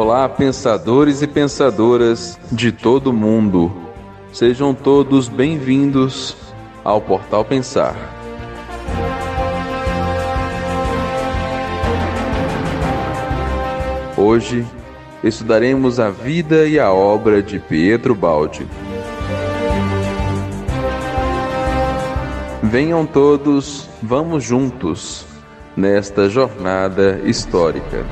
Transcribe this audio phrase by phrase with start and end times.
[0.00, 3.72] Olá, pensadores e pensadoras de todo mundo.
[4.32, 6.36] Sejam todos bem-vindos
[6.84, 7.96] ao Portal Pensar.
[14.16, 14.64] Hoje
[15.24, 18.68] estudaremos a vida e a obra de Pietro Baldi.
[22.62, 25.26] Venham todos, vamos juntos
[25.76, 28.06] nesta jornada histórica.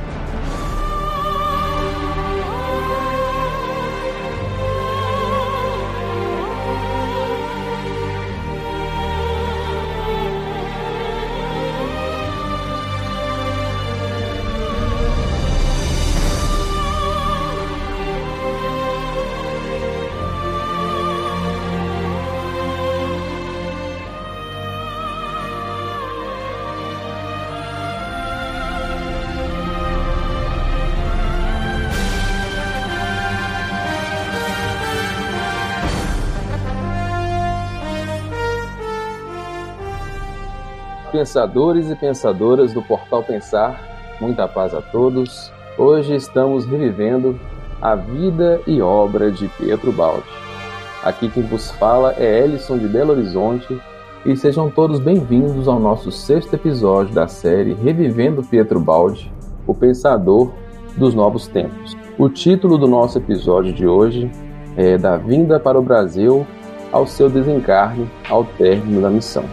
[41.17, 43.81] Pensadores e pensadoras do Portal Pensar,
[44.21, 45.51] muita paz a todos.
[45.79, 47.41] Hoje estamos revivendo
[47.81, 50.29] a vida e obra de Pietro Baldi.
[51.03, 53.81] Aqui quem vos fala é Ellison de Belo Horizonte
[54.27, 59.33] e sejam todos bem-vindos ao nosso sexto episódio da série Revivendo Pietro Baldi,
[59.67, 60.53] o pensador
[60.99, 61.97] dos novos tempos.
[62.19, 64.31] O título do nosso episódio de hoje
[64.77, 66.47] é Da Vinda para o Brasil
[66.93, 69.45] ao seu desencarne ao término da missão.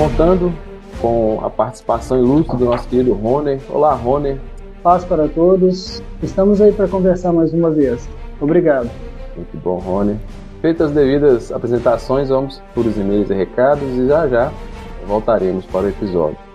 [0.00, 0.50] Contando
[0.98, 3.60] com a participação ilustre do nosso querido Rony.
[3.68, 4.40] Olá, Rony.
[4.82, 6.02] Paz para todos.
[6.22, 8.08] Estamos aí para conversar mais uma vez.
[8.40, 8.88] Obrigado.
[9.36, 10.18] Muito bom, Rony.
[10.62, 14.50] Feitas as devidas apresentações, vamos por os e-mails e recados e já já
[15.06, 16.49] voltaremos para o episódio.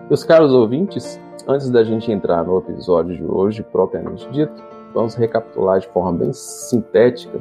[0.10, 4.52] Meus caros ouvintes, antes da gente entrar no episódio de hoje, propriamente dito,
[4.92, 7.40] vamos recapitular de forma bem sintética.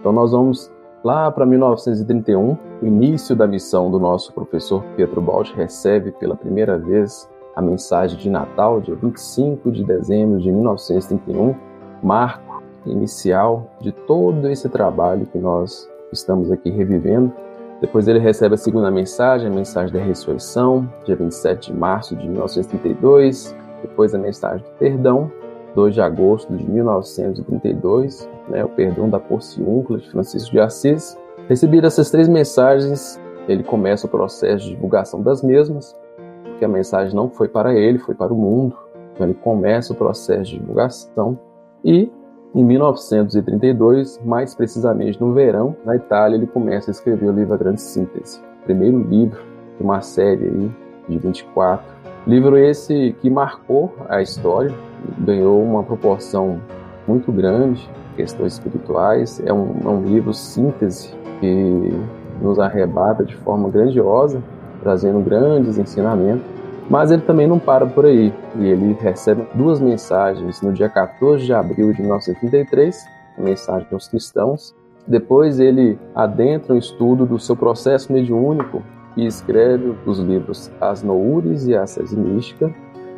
[0.00, 0.72] Então, nós vamos
[1.04, 6.76] lá para 1931, o início da missão do nosso professor Pietro Baldi recebe pela primeira
[6.76, 11.54] vez a mensagem de Natal, dia 25 de dezembro de 1931,
[12.02, 17.32] marco inicial de todo esse trabalho que nós estamos aqui revivendo
[17.80, 22.28] depois ele recebe a segunda mensagem, a mensagem da ressurreição, dia 27 de março de
[22.28, 23.56] 1932.
[23.80, 25.32] Depois a mensagem do perdão,
[25.74, 31.18] 2 de agosto de 1932, né, o perdão da porciúncula de Francisco de Assis.
[31.48, 33.18] Recebidas essas três mensagens,
[33.48, 35.96] ele começa o processo de divulgação das mesmas,
[36.44, 38.76] porque a mensagem não foi para ele, foi para o mundo.
[39.14, 41.38] Então ele começa o processo de divulgação
[41.82, 42.10] e
[42.52, 47.56] Em 1932, mais precisamente no verão, na Itália, ele começa a escrever o livro A
[47.56, 49.40] Grande Síntese, primeiro livro
[49.78, 50.70] de uma série aí
[51.08, 51.86] de 24.
[52.26, 54.74] Livro esse que marcou a história,
[55.20, 56.60] ganhou uma proporção
[57.06, 59.40] muito grande, questões espirituais.
[59.46, 61.94] É um, é um livro síntese que
[62.42, 64.42] nos arrebata de forma grandiosa,
[64.82, 66.44] trazendo grandes ensinamentos.
[66.90, 71.44] Mas ele também não para por aí, e ele recebe duas mensagens no dia 14
[71.44, 73.06] de abril de 1933,
[73.38, 74.74] a mensagem aos cristãos.
[75.06, 78.82] Depois ele adentra um estudo do seu processo mediúnico
[79.16, 82.74] e escreve os livros As Noures e a Sese Mística.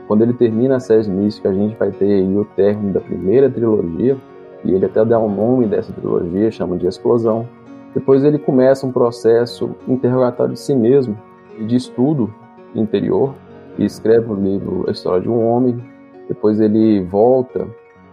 [0.07, 3.49] Quando ele termina a Sese Mística, a gente vai ter aí o término da primeira
[3.49, 4.19] trilogia,
[4.63, 7.49] e ele até dá um nome dessa trilogia, chama de Explosão.
[7.95, 11.17] Depois ele começa um processo interrogatório de si mesmo,
[11.59, 12.33] de estudo
[12.75, 13.35] interior,
[13.79, 15.83] e escreve o livro A História de um Homem.
[16.29, 17.67] Depois ele volta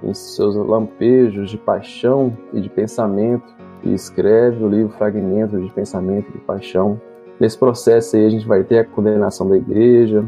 [0.03, 3.53] em seus lampejos de paixão e de pensamento
[3.83, 6.99] e escreve o livro Fragmentos de Pensamento e de Paixão.
[7.39, 10.25] Nesse processo aí a gente vai ter a condenação da igreja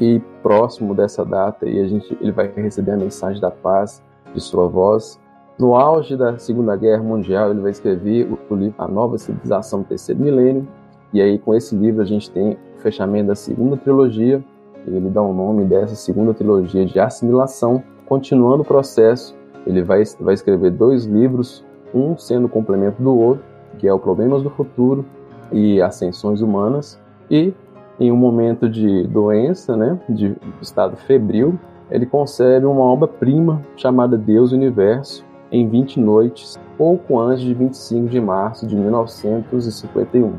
[0.00, 4.02] e próximo dessa data aí a gente ele vai receber a mensagem da paz
[4.34, 5.20] de sua voz
[5.58, 9.84] no auge da Segunda Guerra Mundial, ele vai escrever o livro A Nova Civilização do
[9.84, 10.66] Terceiro Milênio.
[11.12, 14.42] E aí, com esse livro, a gente tem o fechamento da segunda trilogia.
[14.86, 17.82] Ele dá o nome dessa segunda trilogia de assimilação.
[18.06, 19.34] Continuando o processo,
[19.66, 21.64] ele vai, vai escrever dois livros,
[21.94, 23.44] um sendo complemento do outro,
[23.78, 25.04] que é o Problemas do Futuro
[25.50, 27.00] e Ascensões Humanas.
[27.30, 27.54] E
[27.98, 31.58] em um momento de doença, né, de estado febril,
[31.90, 38.08] ele concebe uma obra-prima chamada Deus e Universo, em 20 noites, pouco antes de 25
[38.08, 40.32] de março de 1951.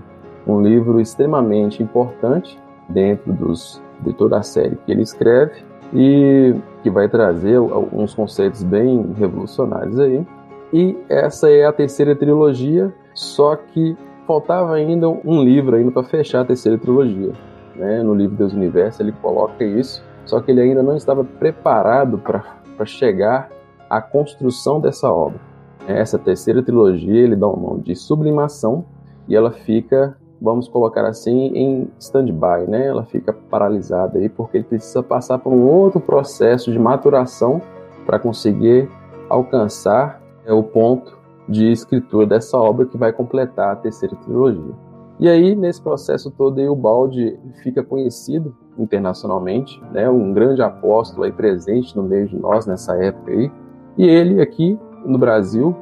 [0.48, 5.64] Um livro extremamente importante dentro dos, de toda a série que ele escreve
[5.94, 10.26] e que vai trazer alguns conceitos bem revolucionários aí.
[10.72, 13.96] E essa é a terceira trilogia, só que
[14.26, 17.32] faltava ainda um livro ainda para fechar a terceira trilogia.
[17.76, 18.02] Né?
[18.02, 22.86] No livro Deus Universo ele coloca isso, só que ele ainda não estava preparado para
[22.86, 23.50] chegar
[23.90, 25.40] a construção dessa obra.
[25.88, 28.86] Essa terceira trilogia ele dá o nome de Sublimação
[29.28, 32.88] e ela fica, vamos colocar assim, em stand-by, né?
[32.88, 37.62] Ela fica paralisada aí porque ele precisa passar por um outro processo de maturação
[38.06, 38.90] para conseguir
[39.30, 41.18] alcançar é, o ponto
[41.48, 44.74] de escritura dessa obra que vai completar a terceira trilogia.
[45.18, 50.10] E aí, nesse processo todo, aí, o Balde fica conhecido internacionalmente, né?
[50.10, 53.50] um grande apóstolo aí presente no meio de nós nessa época aí,
[53.98, 55.74] e ele aqui no Brasil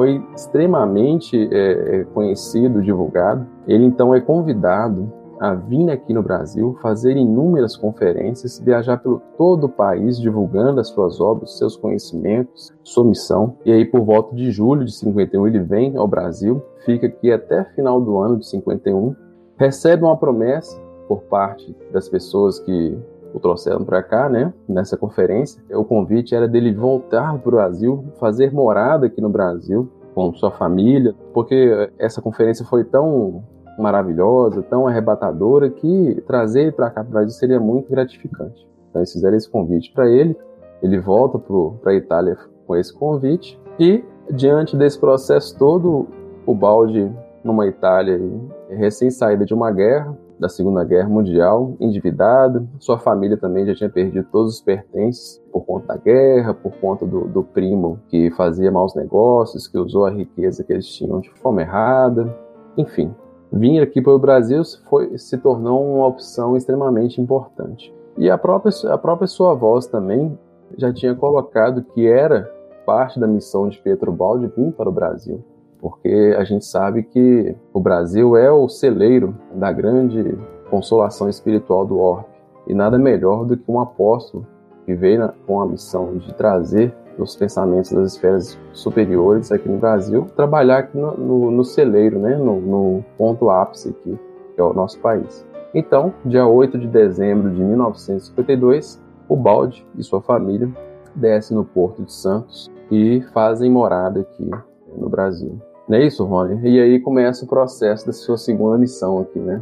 [0.00, 3.46] foi extremamente é, é, conhecido, divulgado.
[3.68, 9.64] Ele então é convidado a vir aqui no Brasil, fazer inúmeras conferências, viajar pelo todo
[9.64, 13.58] o país divulgando as suas obras, seus conhecimentos, sua missão.
[13.62, 17.62] E aí, por volta de julho de 51, ele vem ao Brasil, fica aqui até
[17.74, 19.14] final do ano de 51,
[19.58, 22.96] recebe uma promessa por parte das pessoas que
[23.32, 25.62] o trouxeram para cá, né, nessa conferência.
[25.70, 30.50] O convite era dele voltar para o Brasil, fazer morada aqui no Brasil com sua
[30.50, 33.44] família, porque essa conferência foi tão
[33.78, 38.68] maravilhosa, tão arrebatadora que trazer para cá para o Brasil seria muito gratificante.
[38.90, 40.36] Então eles fizeram esse convite para ele,
[40.82, 46.06] ele volta para a Itália com esse convite e diante desse processo todo,
[46.46, 47.10] o balde
[47.42, 48.20] numa Itália
[48.68, 52.66] recém saída de uma guerra, da Segunda Guerra Mundial, endividado.
[52.78, 57.04] Sua família também já tinha perdido todos os pertences por conta da guerra, por conta
[57.04, 61.30] do, do primo que fazia maus negócios, que usou a riqueza que eles tinham de
[61.34, 62.34] forma errada.
[62.76, 63.14] Enfim,
[63.52, 67.94] vir aqui para o Brasil foi, se tornou uma opção extremamente importante.
[68.16, 70.38] E a própria, a própria sua voz também
[70.78, 72.50] já tinha colocado que era
[72.86, 75.44] parte da missão de Pietro Baldi vir para o Brasil
[75.80, 81.98] porque a gente sabe que o Brasil é o celeiro da grande consolação espiritual do
[81.98, 82.26] orbe.
[82.66, 84.46] E nada melhor do que um apóstolo
[84.84, 90.26] que veio com a missão de trazer os pensamentos das esferas superiores aqui no Brasil,
[90.36, 92.36] trabalhar aqui no, no, no celeiro, né?
[92.36, 94.18] No, no, ponto ápice aqui,
[94.54, 95.46] que é o nosso país.
[95.74, 100.68] Então, dia 8 de dezembro de 1952, o Balde e sua família
[101.14, 104.50] descem no Porto de Santos e fazem morada aqui
[104.96, 105.60] no Brasil.
[105.90, 106.60] Não é isso, Rony?
[106.62, 109.60] E aí começa o processo da sua segunda missão aqui, né?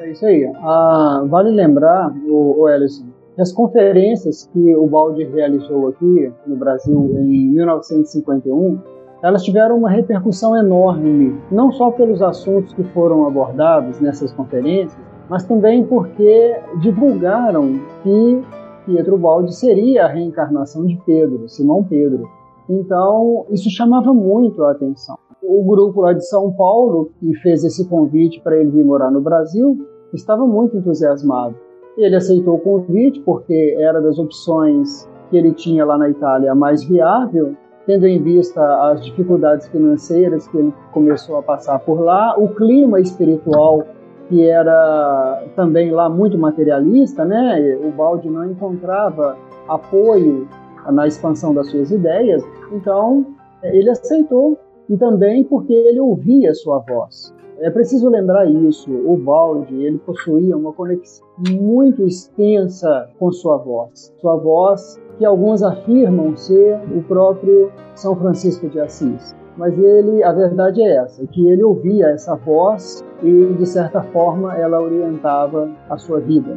[0.00, 0.44] É isso aí.
[0.56, 6.56] Ah, vale lembrar, o, o Ellison, que as conferências que o Baldi realizou aqui no
[6.56, 8.78] Brasil em 1951,
[9.22, 15.42] elas tiveram uma repercussão enorme, não só pelos assuntos que foram abordados nessas conferências, mas
[15.44, 18.44] também porque divulgaram que
[18.84, 22.28] Pietro Baldi seria a reencarnação de Pedro, Simão Pedro.
[22.70, 25.18] Então, isso chamava muito a atenção.
[25.42, 29.20] O grupo lá de São Paulo, que fez esse convite para ele vir morar no
[29.20, 29.76] Brasil,
[30.14, 31.56] estava muito entusiasmado.
[31.98, 36.84] Ele aceitou o convite porque era das opções que ele tinha lá na Itália mais
[36.84, 42.54] viável, tendo em vista as dificuldades financeiras que ele começou a passar por lá, o
[42.54, 43.82] clima espiritual
[44.28, 47.76] que era também lá muito materialista, né?
[47.84, 49.36] O Balde não encontrava
[49.66, 50.46] apoio
[50.90, 53.26] na expansão das suas ideias, então
[53.62, 54.58] ele aceitou
[54.88, 57.34] e também porque ele ouvia sua voz.
[57.62, 58.90] É preciso lembrar isso.
[58.90, 64.10] O Balde ele possuía uma conexão muito extensa com sua voz.
[64.18, 69.36] Sua voz que alguns afirmam ser o próprio São Francisco de Assis.
[69.58, 74.56] Mas ele, a verdade é essa, que ele ouvia essa voz e de certa forma
[74.56, 76.56] ela orientava a sua vida.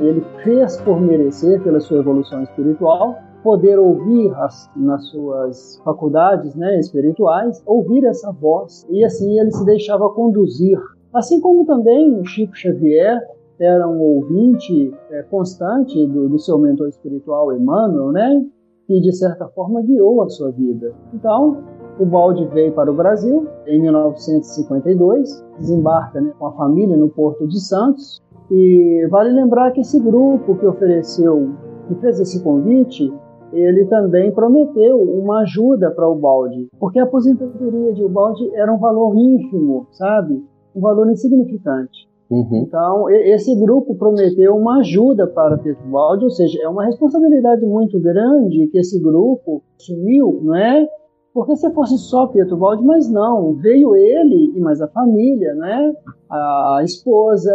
[0.00, 6.78] Ele fez por merecer pela sua evolução espiritual poder ouvir as, nas suas faculdades né,
[6.78, 10.78] espirituais, ouvir essa voz, e assim ele se deixava conduzir.
[11.14, 13.18] Assim como também Chico Xavier
[13.58, 18.44] era um ouvinte é, constante do, do, seu mentor espiritual Emmanuel, né,
[18.86, 20.92] de certa forma guiou a sua vida.
[21.14, 21.56] Então,
[21.98, 27.48] o Balde veio para o Brasil em 1952, desembarca né, com a família no Porto
[27.48, 31.48] de Santos, e vale lembrar que esse grupo que ofereceu,
[31.88, 33.10] que fez esse convite,
[33.52, 38.78] ele também prometeu uma ajuda para o balde, porque a aposentadoria de Ubaldi era um
[38.78, 40.44] valor ínfimo, sabe?
[40.74, 42.08] Um valor insignificante.
[42.30, 42.64] Uhum.
[42.66, 47.98] Então, esse grupo prometeu uma ajuda para Pedro Baldi, ou seja, é uma responsabilidade muito
[47.98, 50.86] grande que esse grupo assumiu, não é?
[51.32, 55.94] Porque se fosse só Pietro Baldi, mas não, veio ele e mais a família, né?
[56.28, 57.54] A, esposa,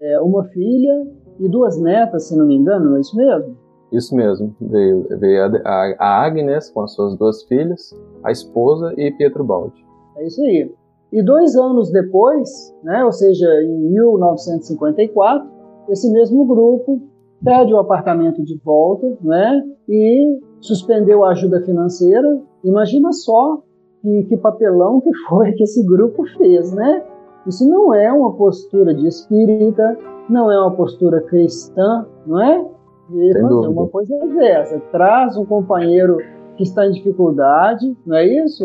[0.00, 1.06] é, uma filha
[1.38, 3.56] e duas netas, se não me engano, não é isso mesmo?
[3.94, 4.54] Isso mesmo.
[4.60, 9.84] Veio, veio a, a, Agnes com as suas duas filhas, a esposa e Pietro Baldi.
[10.16, 10.70] É isso aí.
[11.12, 15.48] E dois anos depois, né, ou seja, em 1954,
[15.88, 17.00] esse mesmo grupo
[17.44, 22.40] pede o apartamento de volta né, e suspendeu a ajuda financeira.
[22.64, 23.62] Imagina só
[24.02, 27.04] que, que papelão que foi que esse grupo fez, né?
[27.46, 29.96] Isso não é uma postura de espírita,
[30.28, 32.73] não é uma postura cristã, não é?
[33.10, 33.70] E Sem fazer dúvida.
[33.70, 34.80] uma coisa dessa.
[34.90, 36.18] Traz um companheiro
[36.56, 38.64] que está em dificuldade, não é isso?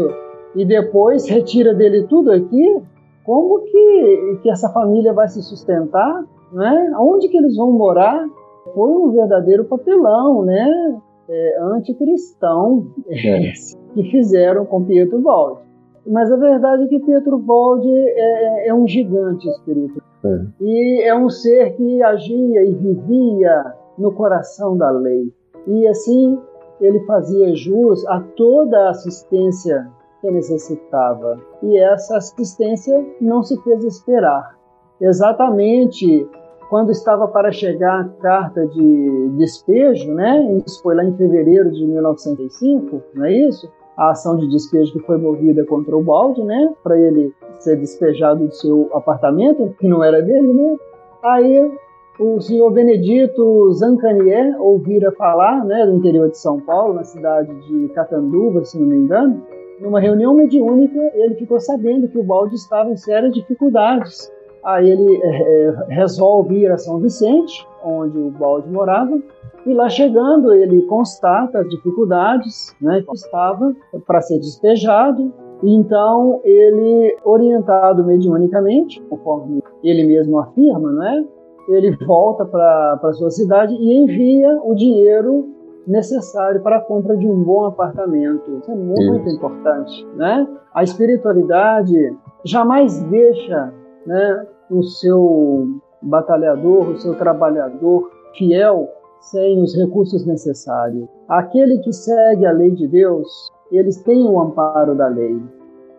[0.56, 2.82] E depois retira dele tudo aqui.
[3.26, 6.24] Como que, que essa família vai se sustentar?
[6.52, 6.94] Né?
[7.00, 8.28] Onde que eles vão morar?
[8.74, 11.00] Foi um verdadeiro papelão, né?
[11.30, 13.52] É, anticristão é.
[13.94, 15.62] que fizeram com Pietro Baldi.
[16.08, 20.04] Mas a verdade é que Pietro Baldi é, é um gigante espiritual.
[20.26, 20.42] É.
[20.60, 25.32] E é um ser que agia e vivia no coração da lei.
[25.68, 26.40] E assim
[26.82, 29.88] ele fazia jus a toda a assistência
[30.22, 31.38] que necessitava.
[31.62, 34.58] E essa assistência não se fez esperar.
[35.00, 36.28] Exatamente
[36.70, 40.62] quando estava para chegar a carta de despejo, né?
[40.66, 43.70] Isso foi lá em fevereiro de 1905, não é isso?
[43.98, 46.74] A ação de despejo que foi movida contra o balde, né?
[46.84, 50.78] Para ele ser despejado do seu apartamento, que não era dele, né?
[51.24, 51.72] Aí
[52.20, 57.88] o senhor Benedito Zancanier ouvira falar, né, do interior de São Paulo, na cidade de
[57.90, 59.42] Catanduva, se não me engano,
[59.80, 64.30] numa reunião mediúnica, ele ficou sabendo que o balde estava em sérias dificuldades.
[64.62, 69.18] Aí ele é, resolve ir a São Vicente, onde o balde morava,
[69.66, 73.74] e lá chegando ele constata as dificuldades né, que estava
[74.06, 75.34] para ser despejado.
[75.64, 81.24] Então ele, orientado mediunicamente, conforme ele mesmo afirma, não é?
[81.70, 85.46] Ele volta para sua cidade e envia o dinheiro
[85.88, 88.58] necessário para a compra de um bom apartamento.
[88.58, 89.38] Isso é muito Isso.
[89.38, 90.48] importante, né?
[90.74, 93.74] A espiritualidade jamais deixa,
[94.06, 95.68] né, o seu
[96.02, 98.88] batalhador, o seu trabalhador fiel
[99.20, 101.08] sem os recursos necessários.
[101.28, 105.42] Aquele que segue a lei de Deus, eles têm o amparo da lei.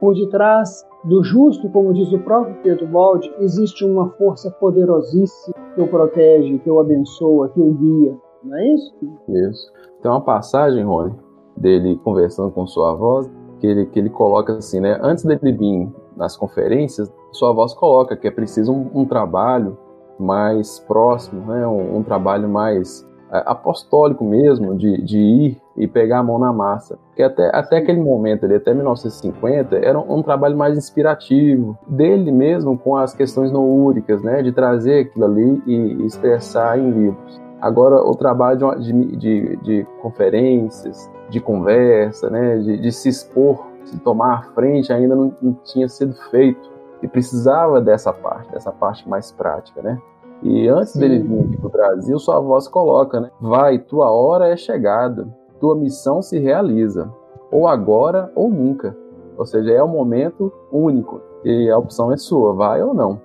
[0.01, 5.81] Por detrás do justo, como diz o próprio Pedro Baldi, existe uma força poderosíssima que
[5.81, 8.17] o protege, que o abençoa, que o guia.
[8.43, 8.95] Não é isso?
[9.29, 9.73] Isso.
[10.03, 11.15] Tem uma passagem, Rony,
[11.57, 13.23] dele conversando com sua avó,
[13.59, 14.99] que ele, que ele coloca assim, né?
[15.03, 19.77] Antes dele vir nas conferências, sua voz coloca que é preciso um, um trabalho
[20.19, 21.67] mais próximo, né?
[21.67, 26.99] um, um trabalho mais apostólico mesmo, de, de ir e pegar a mão na massa.
[27.09, 32.33] Porque até, até aquele momento ali, até 1950, era um, um, trabalho mais inspirativo, dele
[32.33, 37.41] mesmo com as questões noúricas, né, de trazer aquilo ali e expressar em livros.
[37.61, 43.99] Agora, o trabalho de, de, de conferências, de conversa, né, de, de, se expor, se
[43.99, 46.71] tomar a frente, ainda não, não tinha sido feito.
[47.03, 49.99] E precisava dessa parte, dessa parte mais prática, né?
[50.43, 51.01] E antes Sim.
[51.01, 53.31] dele vir aqui para o Brasil, sua voz coloca, né?
[53.41, 55.29] Vai, tua hora é chegada,
[55.61, 57.13] tua missão se realiza,
[57.51, 58.97] ou agora ou nunca.
[59.37, 63.21] Ou seja, é um momento único e a opção é sua, vai ou não.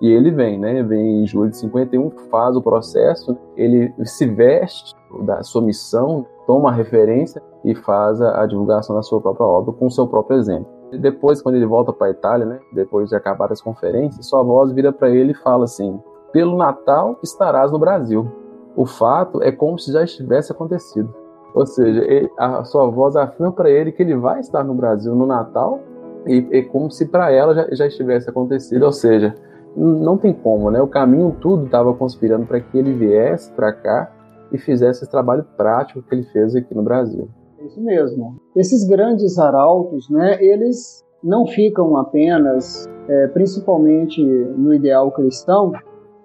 [0.00, 0.82] E ele vem, né?
[0.82, 6.68] Vem em julho de 51, faz o processo, ele se veste da sua missão, toma
[6.68, 10.38] a referência e faz a, a divulgação da sua própria obra com o seu próprio
[10.38, 10.66] exemplo.
[10.92, 12.60] E depois, quando ele volta para a Itália, né?
[12.72, 15.98] Depois de acabar as conferências, sua voz vira para ele e fala assim:
[16.36, 18.30] Pelo Natal estarás no Brasil.
[18.76, 21.08] O fato é como se já estivesse acontecido.
[21.54, 25.14] Ou seja, ele, a sua voz afirma para ele que ele vai estar no Brasil
[25.14, 25.80] no Natal
[26.26, 28.82] e, e como se para ela já, já estivesse acontecido.
[28.82, 29.34] Ou seja,
[29.74, 30.78] não tem como, né?
[30.82, 34.12] O caminho tudo estava conspirando para que ele viesse para cá
[34.52, 37.30] e fizesse esse trabalho prático que ele fez aqui no Brasil.
[37.64, 38.36] Isso mesmo.
[38.54, 40.36] Esses grandes arautos, né?
[40.44, 45.72] Eles não ficam apenas, é, principalmente no ideal cristão.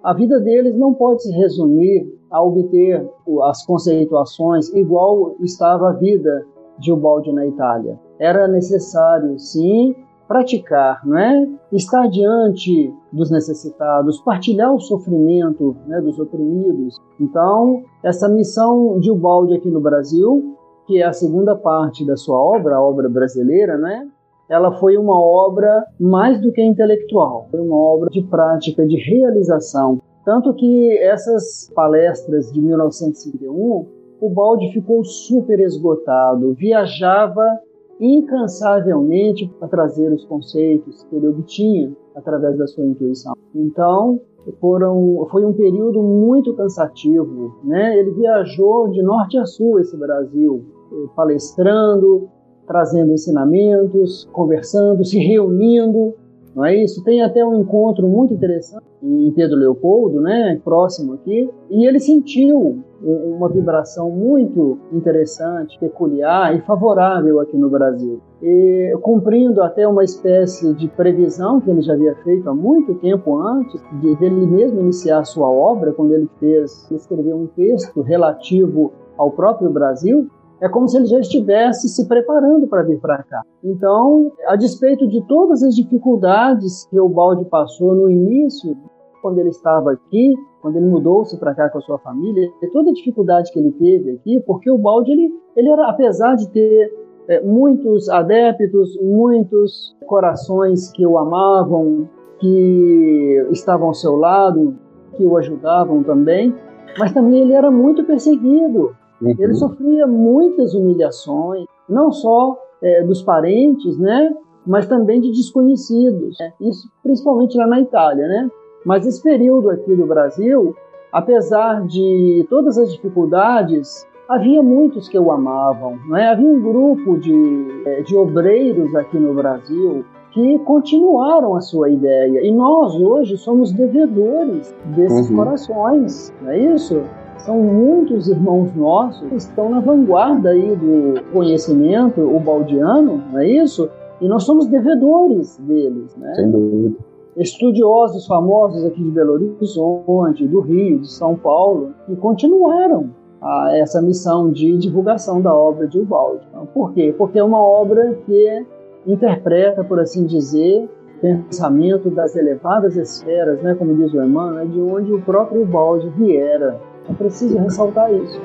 [0.02, 3.08] A vida deles não pode se resumir a obter
[3.44, 6.44] as conceituações igual estava a vida
[6.78, 8.00] de Ubaldi na Itália.
[8.18, 9.94] Era necessário, sim,
[10.26, 11.48] praticar, não é?
[11.70, 17.00] Estar diante dos necessitados, partilhar o sofrimento né, dos oprimidos.
[17.20, 20.56] Então, essa missão de Ubaldi aqui no Brasil,
[20.86, 24.08] que é a segunda parte da sua obra, a obra brasileira, né?
[24.52, 29.98] Ela foi uma obra mais do que intelectual, foi uma obra de prática, de realização.
[30.26, 33.86] Tanto que essas palestras de 1951,
[34.20, 37.60] o Balde ficou super esgotado, viajava
[37.98, 43.32] incansavelmente para trazer os conceitos que ele obtinha através da sua intuição.
[43.54, 44.20] Então,
[44.60, 47.56] foram, foi um período muito cansativo.
[47.64, 47.98] Né?
[47.98, 50.62] Ele viajou de norte a sul esse Brasil,
[50.92, 52.28] eh, palestrando,
[52.66, 56.14] trazendo ensinamentos, conversando, se reunindo
[56.54, 57.02] não é isso?
[57.02, 62.82] Tem até um encontro muito interessante em Pedro Leopoldo, né, próximo aqui, e ele sentiu
[63.02, 68.20] uma vibração muito interessante, peculiar e favorável aqui no Brasil.
[68.40, 73.36] E cumprindo até uma espécie de previsão que ele já havia feito há muito tempo
[73.38, 78.92] antes de dele mesmo iniciar sua obra, quando ele fez, ele escreveu um texto relativo
[79.16, 80.28] ao próprio Brasil,
[80.62, 83.42] é como se ele já estivesse se preparando para vir para cá.
[83.64, 88.76] Então, a despeito de todas as dificuldades que o Balde passou no início,
[89.20, 92.92] quando ele estava aqui, quando ele mudou-se para cá com a sua família, toda a
[92.92, 96.92] dificuldade que ele teve aqui, porque o Balde, ele, ele era, apesar de ter
[97.28, 104.76] é, muitos adeptos, muitos corações que o amavam, que estavam ao seu lado,
[105.16, 106.54] que o ajudavam também,
[106.96, 108.94] mas também ele era muito perseguido.
[109.22, 109.34] Uhum.
[109.38, 114.34] Ele sofria muitas humilhações, não só é, dos parentes, né,
[114.66, 116.36] mas também de desconhecidos.
[116.38, 116.52] Né?
[116.60, 118.50] Isso principalmente lá na Itália, né?
[118.84, 120.74] Mas esse período aqui do Brasil,
[121.12, 125.98] apesar de todas as dificuldades, havia muitos que o amavam.
[126.06, 126.28] Não é?
[126.28, 132.40] Havia um grupo de, é, de obreiros aqui no Brasil que continuaram a sua ideia.
[132.44, 135.36] E nós hoje somos devedores desses uhum.
[135.36, 137.02] corações, não é isso?
[137.42, 143.48] São muitos irmãos nossos que estão na vanguarda aí do conhecimento o baldiano, não é
[143.48, 143.90] isso?
[144.20, 146.34] E nós somos devedores deles, né?
[146.36, 146.94] Sem dúvida.
[147.36, 154.00] Estudiosos famosos aqui de Belo Horizonte, do Rio, de São Paulo, que continuaram a essa
[154.00, 156.46] missão de divulgação da obra de Ubaldi.
[156.48, 157.12] Então, por quê?
[157.18, 158.64] Porque é uma obra que
[159.04, 160.88] interpreta, por assim dizer,
[161.20, 166.78] pensamento das elevadas esferas, né, como diz o Emmanuel, de onde o próprio Ubaldi viera
[167.08, 168.40] é preciso ressaltar isso.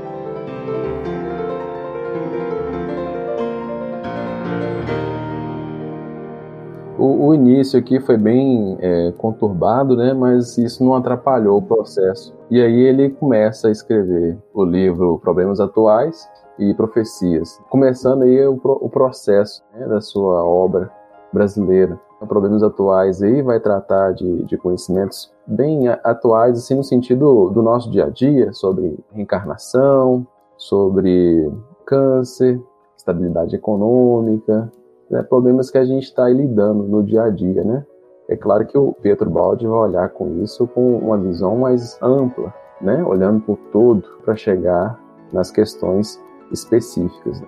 [6.98, 10.14] O, o, início aqui foi bem é, conturbado, né?
[10.14, 12.34] Mas isso não atrapalhou o processo.
[12.50, 18.60] E aí ele começa a escrever o livro Problemas Atuais e Profecias, começando aí o,
[18.64, 20.92] o processo né, da sua obra
[21.32, 22.00] brasileira.
[22.28, 27.90] Problemas Atuais aí vai tratar de, de conhecimentos bem atuais, assim, no sentido do nosso
[27.90, 31.50] dia a dia, sobre reencarnação, sobre
[31.86, 32.62] câncer,
[32.98, 34.72] estabilidade econômica,
[35.10, 37.86] né, problemas que a gente está lidando no dia a dia, né?
[38.28, 42.54] É claro que o Pietro Baldi vai olhar com isso com uma visão mais ampla,
[42.82, 43.02] né?
[43.04, 45.00] Olhando por todo para chegar
[45.32, 47.40] nas questões específicas.
[47.40, 47.48] Né?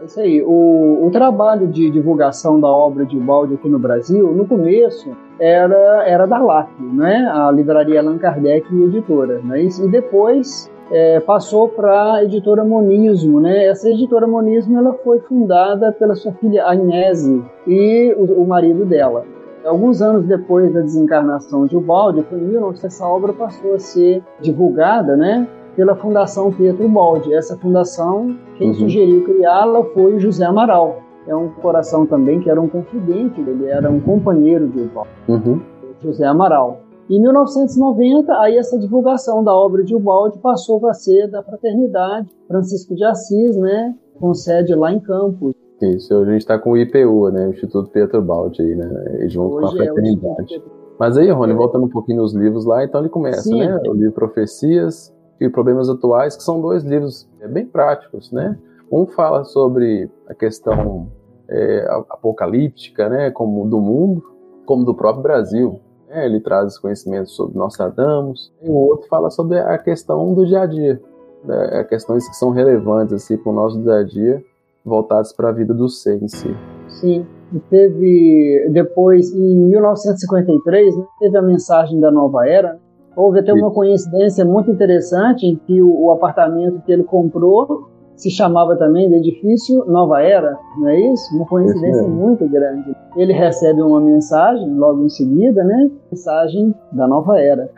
[0.00, 0.42] É isso aí.
[0.42, 6.04] O, o trabalho de divulgação da obra de Balde aqui no Brasil, no começo, era,
[6.06, 7.30] era da LAC, né?
[7.30, 9.40] a livraria Allan Kardec e editora.
[9.44, 9.64] Né?
[9.64, 13.40] E, depois é, passou para a editora Monismo.
[13.40, 13.66] Né?
[13.66, 19.24] Essa editora Monismo ela foi fundada pela sua filha Agnese e o, o marido dela.
[19.66, 24.22] Alguns anos depois da desencarnação de Ubaldi, foi em 1900, essa obra passou a ser
[24.40, 27.32] divulgada né, pela Fundação Pietro Baldi.
[27.34, 28.74] Essa fundação, quem uhum.
[28.74, 31.02] sugeriu criá-la foi o José Amaral.
[31.26, 35.10] É um coração também que era um confidente, ele era um companheiro de Ubaldi.
[35.28, 35.60] Uhum.
[36.02, 36.80] José Amaral.
[37.10, 42.94] Em 1990, aí essa divulgação da obra de Ubaldi passou a ser da Fraternidade Francisco
[42.94, 45.54] de Assis, né, com sede lá em Campos.
[45.82, 49.56] Isso, a gente está com o IPU, né, o Instituto Pietro Baldi, aí, né, junto
[49.56, 50.54] hoje com a é Fraternidade.
[50.54, 50.60] É
[50.98, 53.92] Mas aí, Rony, voltando um pouquinho nos livros lá, então ele começa, Sim, né, o
[53.92, 58.58] livro Profecias e Problemas Atuais, que são dois livros é, bem práticos, né,
[58.90, 61.08] um fala sobre a questão
[61.48, 64.22] é, apocalíptica, né, como do mundo,
[64.66, 66.26] como do próprio Brasil, né?
[66.26, 68.52] Ele traz conhecimentos sobre Nostradamus.
[68.60, 71.00] E o outro fala sobre a questão do dia a dia,
[71.44, 71.84] né?
[71.84, 74.44] questões que são relevantes assim, para o nosso dia a dia,
[74.84, 76.54] voltadas para a vida do ser em si.
[76.88, 77.24] Sim.
[77.68, 82.78] Teve depois, em 1953, né, teve a mensagem da nova era.
[83.20, 88.30] Houve até uma coincidência muito interessante em que o, o apartamento que ele comprou se
[88.30, 91.36] chamava também de edifício Nova Era, não é isso?
[91.36, 92.96] Uma coincidência muito grande.
[93.16, 95.90] Ele recebe uma mensagem logo em seguida, né?
[96.10, 97.70] Mensagem da Nova Era.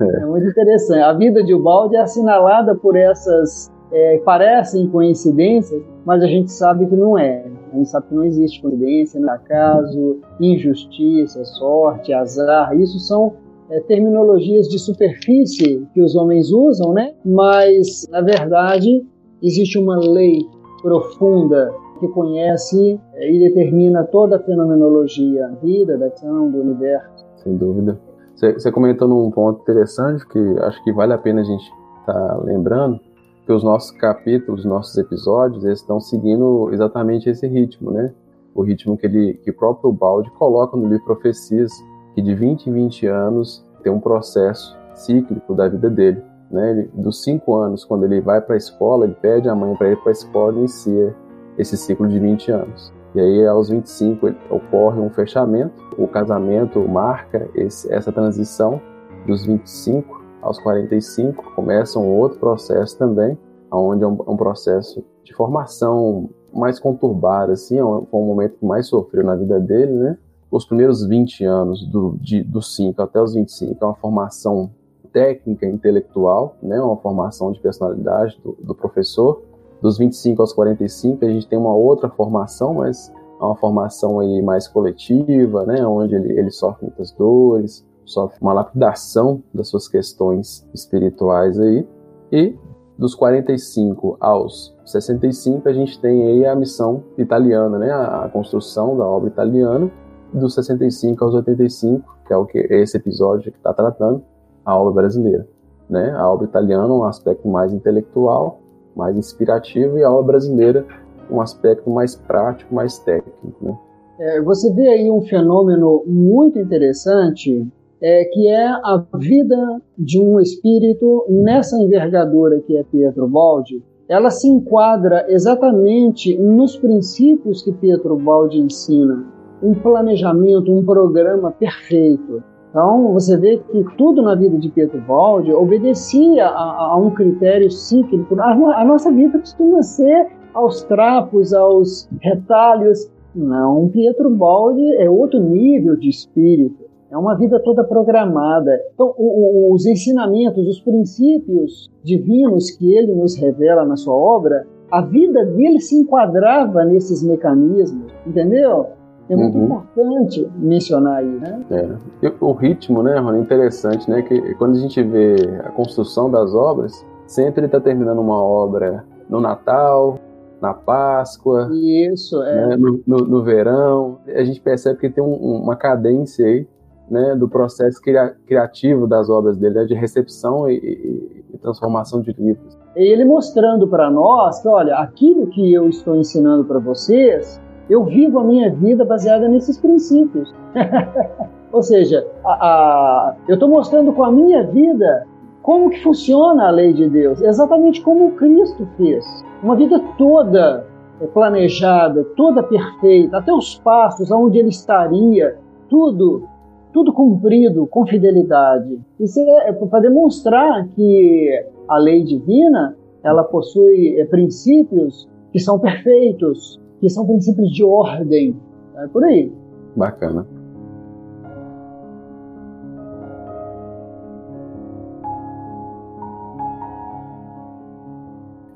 [0.00, 1.00] É, é muito interessante.
[1.02, 6.86] A vida de Ubaldi é assinalada por essas é, parecem coincidências, mas a gente sabe
[6.86, 7.44] que não é.
[7.72, 12.76] A gente sabe que não existe coincidência, não é acaso, injustiça, sorte, azar.
[12.76, 13.34] Isso são
[13.70, 17.14] é, terminologias de superfície que os homens usam, né?
[17.24, 19.04] Mas, na verdade,
[19.42, 20.46] existe uma lei
[20.82, 27.24] profunda que conhece é, e determina toda a fenomenologia da vida, da ação, do universo.
[27.36, 27.98] Sem dúvida.
[28.36, 32.40] Você comentou num ponto interessante que acho que vale a pena a gente estar tá
[32.44, 33.00] lembrando,
[33.46, 38.12] que os nossos capítulos, os nossos episódios, eles estão seguindo exatamente esse ritmo, né?
[38.54, 41.72] O ritmo que, ele, que o próprio Balde coloca no livro Profecias,
[42.14, 46.22] que de 20 em 20 anos tem um processo cíclico da vida dele
[46.54, 46.70] né?
[46.70, 49.90] Ele, dos cinco anos, quando ele vai para a escola, ele pede a mãe para
[49.90, 51.14] ir para a escola e inicia
[51.58, 52.92] esse ciclo de 20 anos.
[53.14, 58.80] E aí, aos 25, ele, ocorre um fechamento, o casamento marca esse, essa transição
[59.26, 63.38] dos 25 aos 45, começa um outro processo também,
[63.70, 68.66] onde é um, um processo de formação mais conturbado, assim, é foi um momento que
[68.66, 70.18] mais sofreu na vida dele, né?
[70.50, 74.70] Os primeiros 20 anos, do, de, dos 5 até os 25, é uma formação
[75.12, 79.42] técnica, intelectual, né, uma formação de personalidade do, do professor.
[79.80, 84.42] Dos 25 aos 45 a gente tem uma outra formação, mas é uma formação aí
[84.42, 90.66] mais coletiva, né, onde ele, ele sofre muitas dores, sofre uma lapidação das suas questões
[90.74, 91.86] espirituais aí.
[92.32, 92.56] E
[92.98, 98.96] dos 45 aos 65 a gente tem aí a missão italiana, né, a, a construção
[98.96, 99.90] da obra italiana.
[100.34, 104.20] Dos 65 aos 85, que é o que esse episódio está tratando,
[104.64, 105.46] a obra brasileira.
[105.88, 106.10] Né?
[106.10, 108.58] A obra italiana um aspecto mais intelectual,
[108.96, 110.84] mais inspirativo, e a obra brasileira
[111.30, 113.56] um aspecto mais prático, mais técnico.
[113.64, 113.78] Né?
[114.18, 117.66] É, você vê aí um fenômeno muito interessante,
[118.00, 123.82] é, que é a vida de um espírito nessa envergadura que é Pietro Baldi.
[124.08, 129.24] Ela se enquadra exatamente nos princípios que Pietro Baldi ensina.
[129.62, 132.42] Um planejamento, um programa perfeito
[132.74, 137.70] então, você vê que tudo na vida de Pietro Baldi obedecia a, a um critério
[137.70, 138.34] cíclico.
[138.40, 143.08] A, a, nossa vida costuma ser aos trapos, aos retalhos.
[143.32, 146.82] Não, Pietro Baldi é outro nível de espírito.
[147.12, 148.72] É uma vida toda programada.
[148.92, 154.66] Então, o, o, os ensinamentos, os princípios divinos que ele nos revela na sua obra,
[154.90, 158.88] a vida dele se enquadrava nesses mecanismos, entendeu?
[159.28, 159.64] É muito uhum.
[159.64, 161.64] importante mencionar aí, né?
[161.70, 162.32] É.
[162.40, 164.22] o ritmo, né, Rony, interessante, né?
[164.22, 169.04] Que quando a gente vê a construção das obras, sempre ele está terminando uma obra
[169.28, 170.18] no Natal,
[170.60, 172.68] na Páscoa, isso, é.
[172.68, 174.18] Né, no, no, no, verão.
[174.26, 176.66] A gente percebe que tem um, uma cadência aí,
[177.10, 182.20] né, do processo cria, criativo das obras dele, né, de recepção e, e, e transformação
[182.20, 182.78] de livros.
[182.96, 188.38] Ele mostrando para nós que, olha, aquilo que eu estou ensinando para vocês eu vivo
[188.38, 190.54] a minha vida baseada nesses princípios.
[191.72, 195.26] Ou seja, a, a, eu estou mostrando com a minha vida
[195.62, 199.24] como que funciona a lei de Deus, exatamente como Cristo fez.
[199.62, 200.86] Uma vida toda
[201.32, 205.56] planejada, toda perfeita, até os passos aonde ele estaria,
[205.88, 206.44] tudo,
[206.92, 209.00] tudo cumprido com fidelidade.
[209.18, 215.78] Isso é, é para demonstrar que a lei divina, ela possui é, princípios que são
[215.78, 218.56] perfeitos, que são princípios de ordem.
[218.96, 219.52] É por aí.
[219.96, 220.46] Bacana.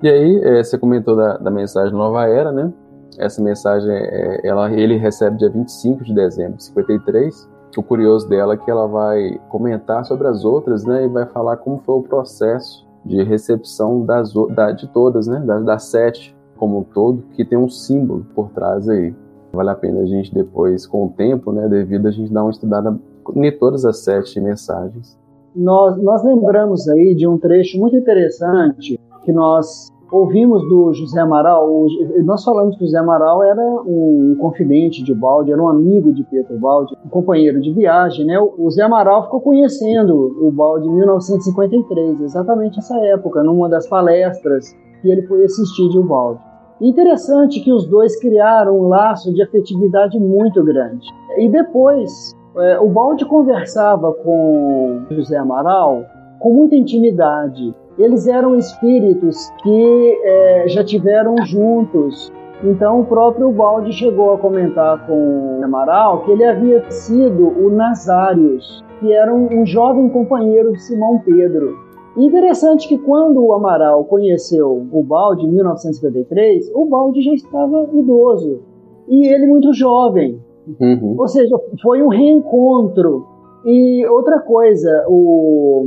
[0.00, 2.72] E aí, é, você comentou da, da, mensagem Nova Era, né?
[3.18, 7.48] Essa mensagem, é, ela, ele recebe dia 25 de dezembro de 53.
[7.76, 11.04] O curioso dela é que ela vai comentar sobre as outras, né?
[11.04, 15.42] E vai falar como foi o processo de recepção das, da, de todas, né?
[15.44, 19.14] Das, das sete como um todo, que tem um símbolo por trás aí.
[19.52, 21.68] Vale a pena a gente depois, com o tempo, né?
[21.68, 22.98] Devido a gente dar uma estudada
[23.34, 25.18] em todas as sete mensagens.
[25.56, 31.86] Nós, nós lembramos aí de um trecho muito interessante que nós ouvimos do José Amaral,
[32.24, 36.24] nós falamos que o José Amaral era um confidente de Balde, era um amigo de
[36.24, 38.38] Pedro Balde, um companheiro de viagem, né?
[38.40, 44.74] O José Amaral ficou conhecendo o Balde em 1953, exatamente essa época, numa das palestras
[45.02, 46.40] que ele foi assistir de Balde.
[46.80, 51.06] Interessante que os dois criaram um laço de afetividade muito grande.
[51.36, 56.04] E depois, é, o Balde conversava com José Amaral
[56.38, 62.32] com muita intimidade eles eram espíritos que é, já tiveram juntos.
[62.62, 68.84] Então o próprio Balde chegou a comentar com Amaral que ele havia sido o Nazários,
[69.00, 71.87] que era um, um jovem companheiro de Simão Pedro.
[72.16, 78.60] Interessante que quando o Amaral conheceu o Balde em 1953, o Balde já estava idoso
[79.08, 80.40] e ele muito jovem.
[80.80, 81.14] Uhum.
[81.18, 83.26] Ou seja, foi um reencontro.
[83.64, 85.86] E outra coisa, o,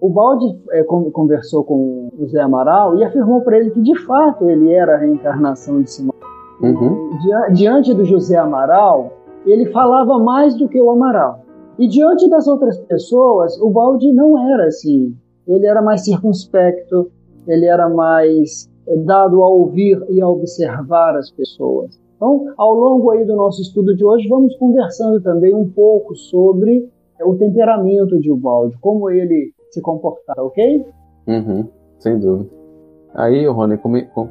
[0.00, 4.48] o Balde é, conversou com o Zé Amaral e afirmou para ele que de fato
[4.48, 6.12] ele era a reencarnação de Simão.
[6.62, 7.10] Uhum.
[7.52, 9.10] diante do José Amaral,
[9.44, 11.40] ele falava mais do que o Amaral.
[11.78, 15.16] E diante das outras pessoas, o Balde não era assim.
[15.46, 17.10] Ele era mais circunspecto,
[17.46, 22.00] ele era mais é, dado a ouvir e a observar as pessoas.
[22.16, 26.88] Então, ao longo aí do nosso estudo de hoje, vamos conversando também um pouco sobre
[27.20, 30.86] o temperamento de Ubaldi, como ele se comportar, ok?
[31.26, 31.66] Uhum,
[31.98, 32.50] sem dúvida.
[33.14, 33.76] Aí, Rony,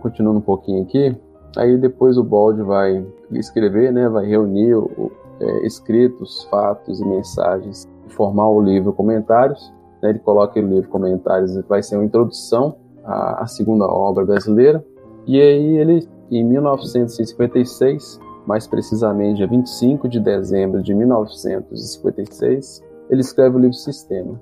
[0.01, 1.15] continuando um pouquinho aqui,
[1.57, 7.87] aí depois o Balde vai escrever, né, vai reunir o, é, escritos, fatos e mensagens,
[8.09, 9.73] formar o livro Comentários.
[10.01, 14.83] Né, ele coloca o livro Comentários, vai ser uma introdução à, à segunda obra brasileira.
[15.27, 23.55] E aí ele, em 1956, mais precisamente dia 25 de dezembro de 1956, ele escreve
[23.55, 24.39] o livro Sistema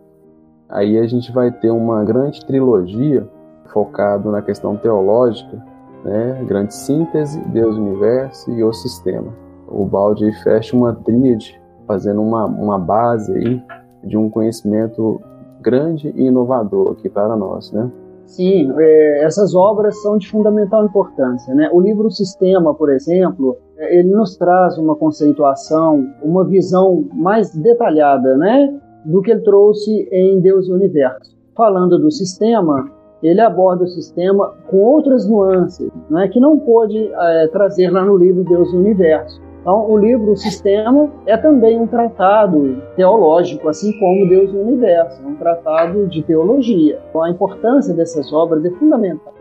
[0.70, 3.28] aí a gente vai ter uma grande trilogia
[3.74, 5.58] focado na questão teológica,
[6.06, 6.44] né?
[6.48, 9.34] Grande síntese, Deus, universo e o sistema.
[9.68, 13.64] O Balde fecha uma tríade, fazendo uma, uma base aí
[14.04, 15.22] de um conhecimento
[15.62, 17.92] grande e inovador aqui para nós, né?
[18.26, 21.70] Sim, é, essas obras são de fundamental importância, né?
[21.74, 28.38] O livro Sistema, por exemplo, é, ele nos traz uma conceituação, uma visão mais detalhada,
[28.38, 28.80] né?
[29.06, 31.38] do que ele trouxe em Deus e Universo.
[31.56, 32.90] Falando do sistema,
[33.22, 38.06] ele aborda o sistema com outras nuances, não é que não pôde é, trazer lá
[38.06, 39.42] no livro Deus e Universo.
[39.70, 44.62] Então, o livro O Sistema é também um tratado teológico, assim como Deus e o
[44.64, 47.00] Universo, é um tratado de teologia.
[47.08, 49.32] Então, a importância dessas obras é fundamental.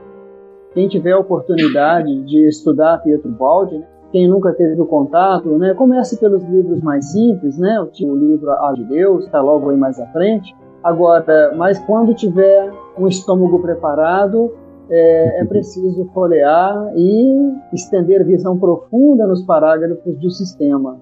[0.75, 5.73] Quem tiver a oportunidade de estudar Pietro Baldi, né, quem nunca teve o contato, né,
[5.73, 9.99] comece pelos livros mais simples, né, o livro A de Deus, está logo aí mais
[9.99, 10.55] à frente.
[10.85, 14.53] Agora, mas quando tiver um estômago preparado,
[14.91, 20.99] é, é preciso folhear e estender visão profunda nos parágrafos do sistema.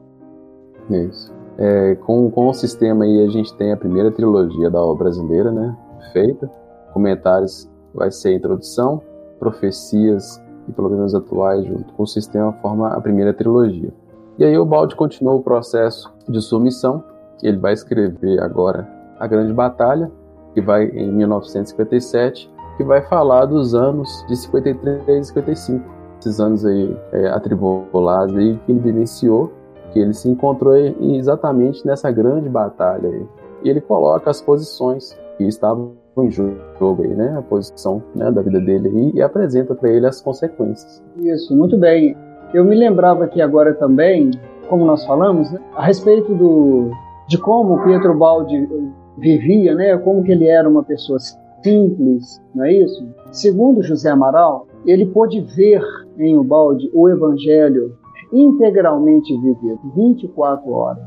[0.91, 1.33] Isso.
[1.59, 5.51] É, com, com o sistema aí a gente tem a primeira trilogia da obra brasileira,
[5.51, 5.77] né,
[6.13, 6.51] feita.
[6.93, 9.01] Comentários vai ser a introdução,
[9.39, 13.93] profecias e problemas atuais junto com o sistema forma a primeira trilogia.
[14.39, 17.03] E aí o Balde continuou o processo de sua missão.
[17.43, 18.87] Ele vai escrever agora
[19.19, 20.11] A Grande Batalha,
[20.53, 25.97] que vai em 1957, que vai falar dos anos de 53 e 55.
[26.21, 29.53] Esses anos aí é, atribulados aí que ele vivenciou,
[29.93, 33.27] que ele se encontrou exatamente nessa grande batalha aí.
[33.65, 37.37] E ele coloca as posições que estavam em jogo aí, né?
[37.39, 41.03] A posição né, da vida dele aí e apresenta para ele as consequências.
[41.19, 42.17] Isso, muito bem.
[42.55, 44.31] Eu me lembrava aqui agora também,
[44.69, 46.91] como nós falamos, né, a respeito do
[47.29, 48.69] de como Pietro Baldi
[49.19, 49.97] vivia, né?
[49.99, 51.19] Como que ele era uma pessoa
[51.67, 53.05] simples, não é isso?
[53.33, 55.83] Segundo José Amaral, ele pôde ver
[56.19, 57.97] em Ubaldi o Evangelho
[58.33, 61.03] integralmente vivido, 24 horas.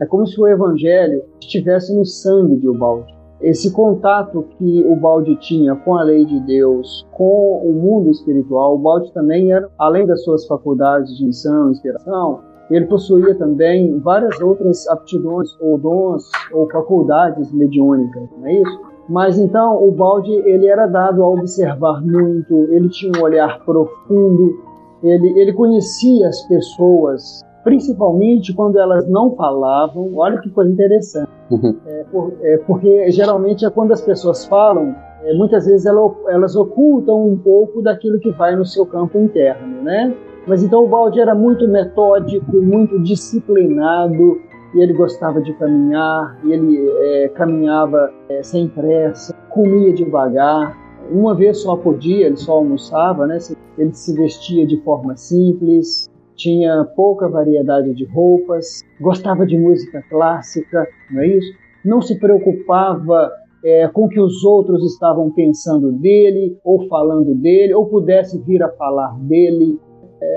[0.00, 5.36] É como se o Evangelho estivesse no sangue de Ubaldi esse contato que o Balde
[5.36, 10.06] tinha com a lei de Deus, com o mundo espiritual, o Balde também era, além
[10.06, 16.66] das suas faculdades de missão, inspiração, ele possuía também várias outras aptidões ou dons ou
[16.70, 18.93] faculdades mediúnicas, não é isso?
[19.08, 24.58] Mas então o Balde ele era dado a observar muito, ele tinha um olhar profundo,
[25.02, 30.10] ele, ele conhecia as pessoas, principalmente quando elas não falavam.
[30.14, 31.28] Olha que coisa interessante.
[31.50, 31.76] Uhum.
[31.86, 36.56] É, por, é, porque geralmente é quando as pessoas falam, é, muitas vezes elas, elas
[36.56, 40.14] ocultam um pouco daquilo que vai no seu campo interno, né?
[40.46, 44.40] Mas então o Balde era muito metódico, muito disciplinado,
[44.74, 50.76] e ele gostava de caminhar, e ele é, caminhava é, sem pressa, comia devagar,
[51.10, 53.38] uma vez só por dia, ele só almoçava, né?
[53.76, 60.86] Ele se vestia de forma simples, tinha pouca variedade de roupas, gostava de música clássica,
[61.10, 61.52] não é isso?
[61.84, 63.30] Não se preocupava
[63.64, 68.62] é, com o que os outros estavam pensando dele, ou falando dele, ou pudesse vir
[68.62, 69.78] a falar dele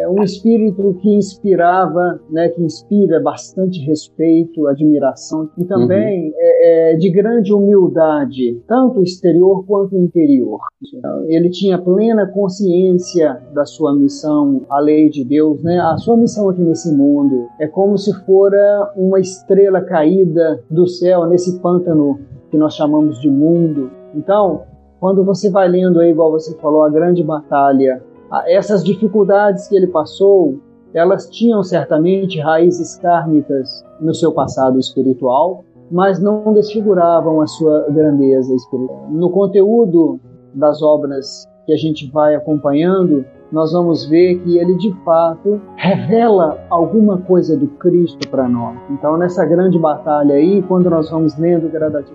[0.02, 6.34] é um espírito que inspirava, né, que inspira bastante respeito, admiração e também uhum.
[6.36, 10.60] é, é, de grande humildade, tanto exterior quanto interior.
[11.28, 15.80] Ele tinha plena consciência da sua missão, a lei de Deus, né?
[15.80, 21.26] A sua missão aqui nesse mundo é como se fora uma estrela caída do céu
[21.28, 22.20] nesse pântano
[22.50, 23.92] que nós chamamos de mundo.
[24.16, 24.64] Então,
[25.00, 28.02] quando você vai lendo aí, igual você falou, a grande batalha
[28.48, 30.60] essas dificuldades que ele passou,
[30.94, 38.54] elas tinham certamente raízes kármicas no seu passado espiritual, mas não desfiguravam a sua grandeza
[38.54, 39.08] espiritual.
[39.10, 40.20] No conteúdo
[40.54, 46.60] das obras que a gente vai acompanhando, nós vamos ver que ele de fato revela
[46.70, 48.78] alguma coisa do Cristo para nós.
[48.90, 51.72] Então, nessa grande batalha aí, quando nós vamos lendo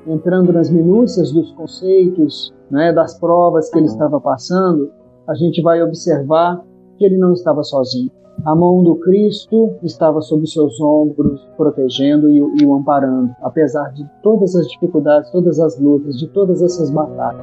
[0.07, 4.91] entrando nas minúcias dos conceitos, né, das provas que ele estava passando,
[5.27, 6.63] a gente vai observar
[6.99, 8.11] que ele não estava sozinho.
[8.45, 14.05] A mão do Cristo estava sobre seus ombros, protegendo e, e o amparando, apesar de
[14.23, 17.41] todas as dificuldades, todas as lutas, de todas essas batalhas.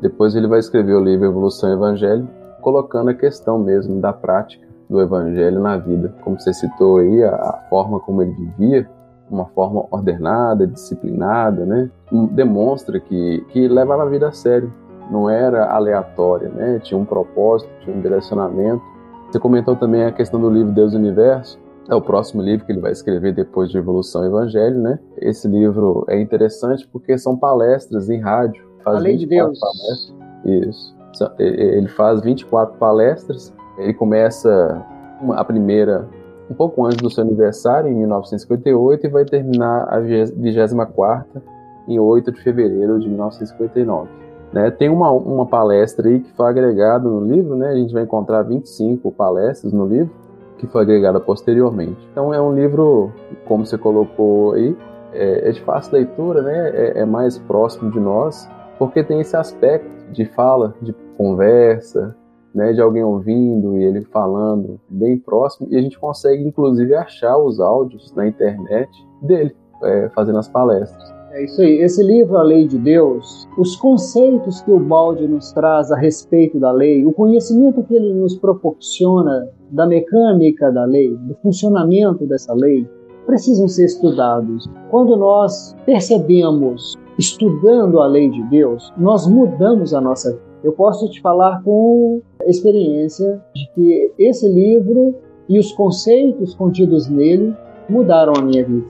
[0.00, 2.28] Depois ele vai escrever o livro Evolução Evangelho,
[2.60, 6.14] colocando a questão mesmo da prática do evangelho na vida.
[6.22, 8.88] Como você citou aí, a, a forma como ele vivia,
[9.30, 11.90] uma forma ordenada, disciplinada, né?
[12.32, 14.72] Demonstra que, que levava a vida a sério,
[15.10, 16.78] não era aleatória, né?
[16.80, 18.82] Tinha um propósito, tinha um direcionamento.
[19.30, 22.72] Você comentou também a questão do livro Deus e Universo, é o próximo livro que
[22.72, 24.98] ele vai escrever depois de Evolução e Evangelho, né?
[25.16, 28.64] Esse livro é interessante porque são palestras em rádio.
[28.84, 29.58] Faz a lei de Deus.
[29.58, 30.14] Palestras.
[30.44, 30.96] Isso.
[31.38, 34.84] Ele faz 24 palestras ele começa
[35.30, 36.08] a primeira
[36.50, 41.42] um pouco antes do seu aniversário, em 1958, e vai terminar a 24
[41.88, 44.08] em 8 de fevereiro de 1959.
[44.52, 44.70] Né?
[44.70, 47.68] Tem uma, uma palestra aí que foi agregada no livro, né?
[47.70, 50.10] a gente vai encontrar 25 palestras no livro,
[50.58, 51.96] que foi agregada posteriormente.
[52.12, 53.10] Então é um livro,
[53.46, 54.76] como você colocou aí,
[55.12, 56.70] é, é de fácil leitura, né?
[56.70, 62.14] É, é, mais próximo de nós, porque tem esse aspecto de fala, de conversa,
[62.54, 67.38] né, de alguém ouvindo e ele falando bem próximo, e a gente consegue inclusive achar
[67.38, 71.12] os áudios na internet dele é, fazendo as palestras.
[71.32, 71.78] É isso aí.
[71.78, 76.60] Esse livro, A Lei de Deus, os conceitos que o Balde nos traz a respeito
[76.60, 82.52] da lei, o conhecimento que ele nos proporciona da mecânica da lei, do funcionamento dessa
[82.52, 82.86] lei,
[83.24, 84.68] precisam ser estudados.
[84.90, 91.08] Quando nós percebemos, estudando a lei de Deus, nós mudamos a nossa vida eu posso
[91.10, 95.14] te falar com experiência de que esse livro
[95.48, 97.54] e os conceitos contidos nele
[97.88, 98.86] mudaram a minha vida.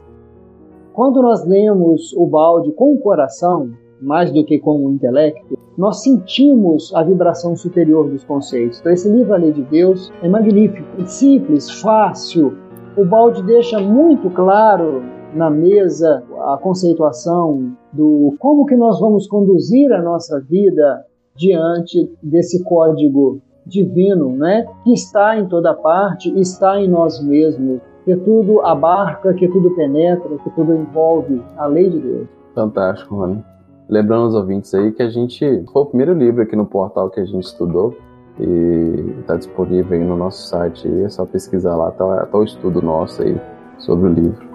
[0.93, 3.71] Quando nós lemos o balde com o coração,
[4.01, 8.81] mais do que com o intelecto, nós sentimos a vibração superior dos conceitos.
[8.81, 12.55] Então, esse livro, A Lei de Deus, é magnífico, é simples, fácil.
[12.97, 15.03] O balde deixa muito claro
[15.35, 21.07] na mesa a conceituação do como que nós vamos conduzir a nossa vida
[21.37, 28.17] diante desse código divino, né, que está em toda parte, está em nós mesmos, que
[28.17, 32.29] tudo abarca, que tudo penetra, que tudo envolve a lei de Deus.
[32.55, 33.45] Fantástico, mano.
[33.89, 37.21] Lembrando aos ouvintes aí que a gente foi o primeiro livro aqui no portal que
[37.21, 37.97] a gente estudou
[38.41, 40.89] e está disponível aí no nosso site.
[41.05, 43.39] É só pesquisar lá, tá, tá o estudo nosso aí
[43.79, 44.52] sobre o livro.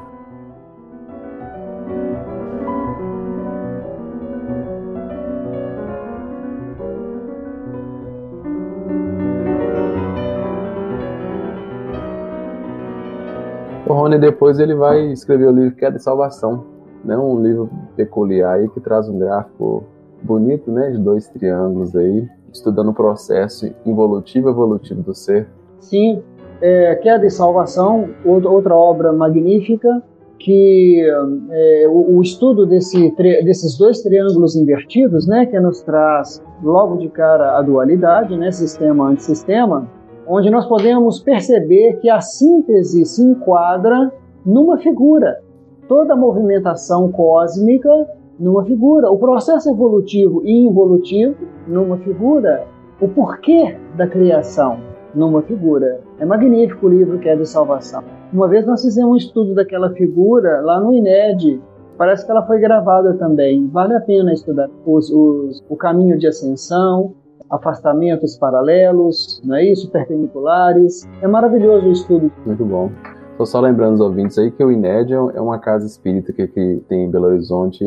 [14.18, 16.66] Rony depois ele vai escrever o livro que é de salvação,
[17.04, 17.18] né?
[17.18, 19.84] Um livro peculiar aí que traz um gráfico
[20.22, 20.92] bonito, né?
[20.92, 25.48] De dois triângulos aí, estudando o processo involutivo e evolutivo do ser.
[25.80, 26.22] Sim,
[26.62, 30.02] é, Queda e Salvação, outra obra magnífica,
[30.40, 31.04] que
[31.52, 37.10] é, o, o, estudo desse, desses dois triângulos invertidos, né, que nos traz logo de
[37.10, 39.88] cara a dualidade, né, sistema-antissistema,
[40.28, 44.12] onde nós podemos perceber que a síntese se enquadra
[44.46, 45.40] numa figura.
[45.88, 47.90] Toda a movimentação cósmica
[48.38, 49.10] numa figura.
[49.10, 51.36] O processo evolutivo e involutivo
[51.68, 52.66] numa figura.
[53.00, 54.78] O porquê da criação
[55.16, 56.02] numa figura.
[56.20, 58.04] É magnífico o livro que é de salvação.
[58.34, 61.62] Uma vez nós fizemos um estudo daquela figura lá no INED.
[61.98, 63.68] Parece que ela foi gravada também.
[63.68, 67.14] Vale a pena estudar os, os, o caminho de ascensão,
[67.50, 69.90] afastamentos paralelos, não é isso?
[69.90, 71.08] Perpendiculares.
[71.22, 72.32] É maravilhoso o estudo.
[72.46, 72.92] Muito bom.
[73.32, 76.84] Estou só lembrando os ouvintes aí que o INED é uma casa espírita que, que
[76.90, 77.86] tem em Belo Horizonte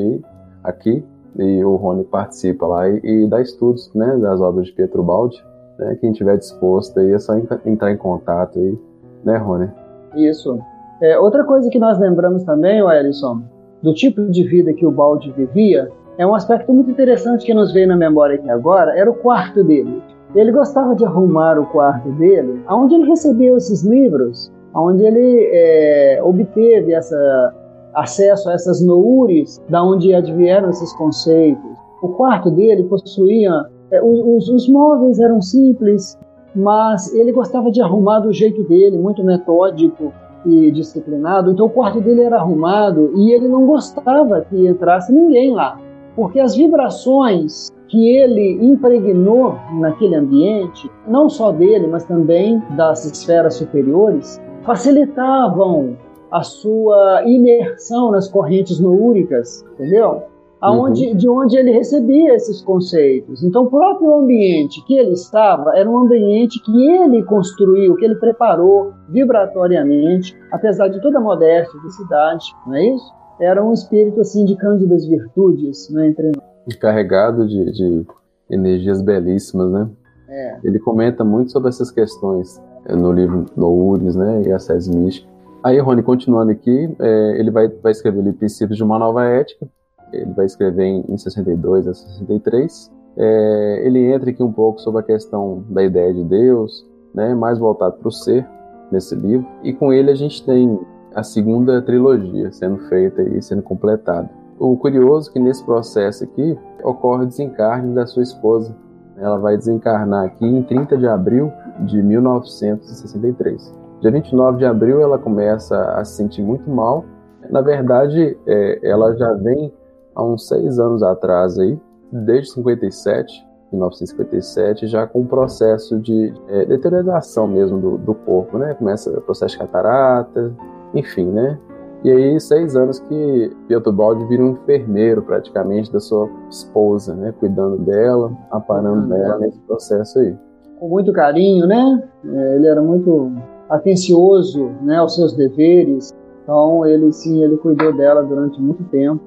[0.62, 1.04] aqui,
[1.36, 5.42] e o Rony participa lá e, e dá estudos né, das obras de Pietro Baldi.
[5.78, 5.96] Né?
[6.00, 7.34] Quem tiver disposto aí é só
[7.64, 8.78] entrar em contato aí,
[9.24, 9.68] né, Rony?
[10.14, 10.58] Isso.
[11.02, 13.42] É, outra coisa que nós lembramos também, Ellison,
[13.82, 15.90] do tipo de vida que o Baldi vivia,
[16.20, 19.64] é um aspecto muito interessante que nos veio na memória aqui agora, era o quarto
[19.64, 20.02] dele.
[20.34, 26.20] Ele gostava de arrumar o quarto dele, onde ele recebeu esses livros, onde ele é,
[26.22, 27.54] obteve essa,
[27.94, 31.70] acesso a essas noures, da onde advieram esses conceitos.
[32.02, 33.52] O quarto dele possuía
[33.90, 36.18] é, os, os, móveis eram simples,
[36.54, 40.12] mas ele gostava de arrumar do jeito dele, muito metódico
[40.44, 41.50] e disciplinado.
[41.50, 45.78] Então o quarto dele era arrumado e ele não gostava que entrasse ninguém lá,
[46.14, 53.54] porque as vibrações que ele impregnou naquele ambiente, não só dele, mas também das esferas
[53.54, 55.96] superiores, facilitavam
[56.30, 60.22] a sua imersão nas correntes noúricas, entendeu?
[60.60, 61.16] aonde, uhum.
[61.16, 63.42] de onde ele recebia esses conceitos.
[63.42, 68.16] Então, o próprio ambiente que ele estava era um ambiente que ele construiu, que ele
[68.16, 73.19] preparou vibratoriamente, apesar de toda a modéstia de cidade, não é isso?
[73.40, 76.76] Era um espírito assim de cândidas virtudes né, entre nós.
[76.76, 78.06] Carregado de, de
[78.50, 79.88] energias belíssimas, né?
[80.28, 80.58] É.
[80.62, 85.28] Ele comenta muito sobre essas questões eh, no livro Loures, né, e a Sés Mística.
[85.62, 89.66] Aí, Rony, continuando aqui, é, ele vai, vai escrever ali Princípios de uma Nova Ética,
[90.12, 92.90] ele vai escrever em, em 62 a 63.
[93.16, 97.58] É, ele entra aqui um pouco sobre a questão da ideia de Deus, né, mais
[97.58, 98.46] voltado para o ser
[98.90, 99.46] nesse livro.
[99.62, 100.78] E com ele a gente tem
[101.14, 104.30] a segunda trilogia sendo feita e sendo completada.
[104.58, 108.76] O curioso é que nesse processo aqui ocorre o desencarne da sua esposa.
[109.16, 111.50] Ela vai desencarnar aqui em 30 de abril
[111.80, 113.74] de 1963.
[114.00, 117.04] Dia 29 de abril ela começa a se sentir muito mal.
[117.50, 119.72] Na verdade, é, ela já vem
[120.14, 121.78] há uns seis anos atrás aí,
[122.10, 128.74] desde 57, 1957, já com um processo de é, deterioração mesmo do, do corpo, né?
[128.74, 130.52] Começa o processo de catarata,
[130.94, 131.58] enfim, né?
[132.02, 137.34] E aí, seis anos que Pietro Baldi vira um enfermeiro praticamente da sua esposa, né?
[137.38, 139.38] Cuidando dela, aparando uhum.
[139.38, 140.34] nesse processo aí.
[140.78, 142.02] Com muito carinho, né?
[142.24, 143.32] É, ele era muito
[143.68, 146.10] atencioso, né, aos seus deveres.
[146.42, 149.20] Então, ele sim, ele cuidou dela durante muito tempo.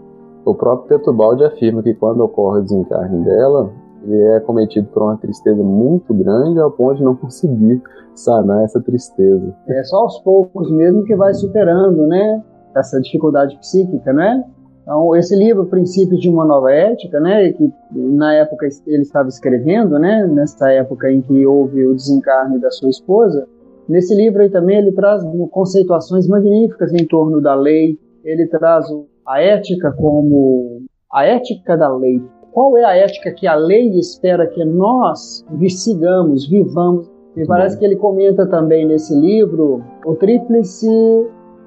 [0.43, 3.72] O próprio Tetubaldi afirma que quando ocorre o desencarne dela,
[4.04, 7.82] ele é cometido por uma tristeza muito grande ao ponto de não conseguir
[8.14, 9.56] sanar essa tristeza.
[9.68, 12.43] É só aos poucos mesmo que vai superando, né,
[12.76, 14.43] essa dificuldade psíquica, né?
[14.82, 19.97] Então, esse livro, Princípios de uma Nova Ética, né, que na época ele estava escrevendo,
[19.97, 23.47] né, nessa época em que houve o desencarne da sua esposa,
[23.88, 28.86] nesse livro aí também ele traz conceituações magníficas em torno da lei, ele traz
[29.26, 30.82] a ética como
[31.12, 32.22] a ética da lei.
[32.54, 37.12] Qual é a ética que a lei espera que nós sigamos, vivamos?
[37.36, 40.88] Me parece que ele comenta também nesse livro o tríplice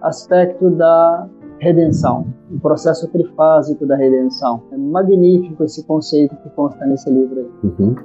[0.01, 1.29] aspecto da
[1.59, 4.63] redenção, o processo trifásico da redenção.
[4.71, 7.51] É magnífico esse conceito que consta nesse livro aí.
[7.65, 7.97] Uhum.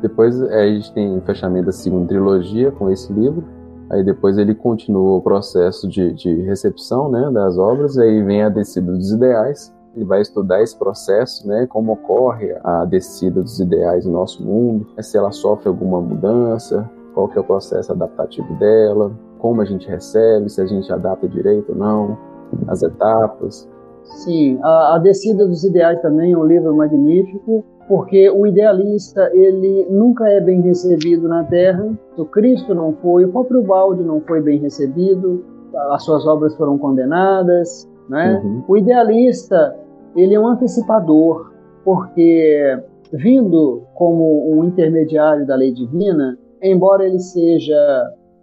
[0.00, 3.44] Depois é, a gente tem o fechamento da segunda trilogia com esse livro.
[3.90, 8.48] Aí depois ele continua o processo de, de recepção né, das obras, aí vem a
[8.48, 9.74] descida dos ideais.
[9.94, 14.86] Ele vai estudar esse processo, né, como ocorre a descida dos ideais no nosso mundo,
[15.00, 19.88] se ela sofre alguma mudança, qual que é o processo adaptativo dela, como a gente
[19.88, 22.18] recebe, se a gente adapta direito ou não,
[22.66, 23.68] as etapas.
[24.04, 27.64] Sim, a, a Descida dos Ideais também é um livro magnífico.
[27.88, 31.92] Porque o idealista ele nunca é bem recebido na Terra.
[32.16, 35.44] O Cristo não foi, o próprio Balde não foi bem recebido,
[35.90, 37.88] as suas obras foram condenadas.
[38.08, 38.40] Né?
[38.42, 38.64] Uhum.
[38.68, 39.76] O idealista
[40.16, 41.52] ele é um antecipador,
[41.84, 42.78] porque
[43.12, 47.76] vindo como um intermediário da lei divina, embora ele seja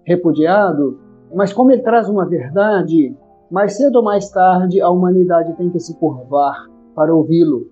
[0.05, 0.99] repudiado,
[1.33, 3.15] mas como ele traz uma verdade,
[3.49, 7.67] mais cedo ou mais tarde a humanidade tem que se curvar para ouvi-lo.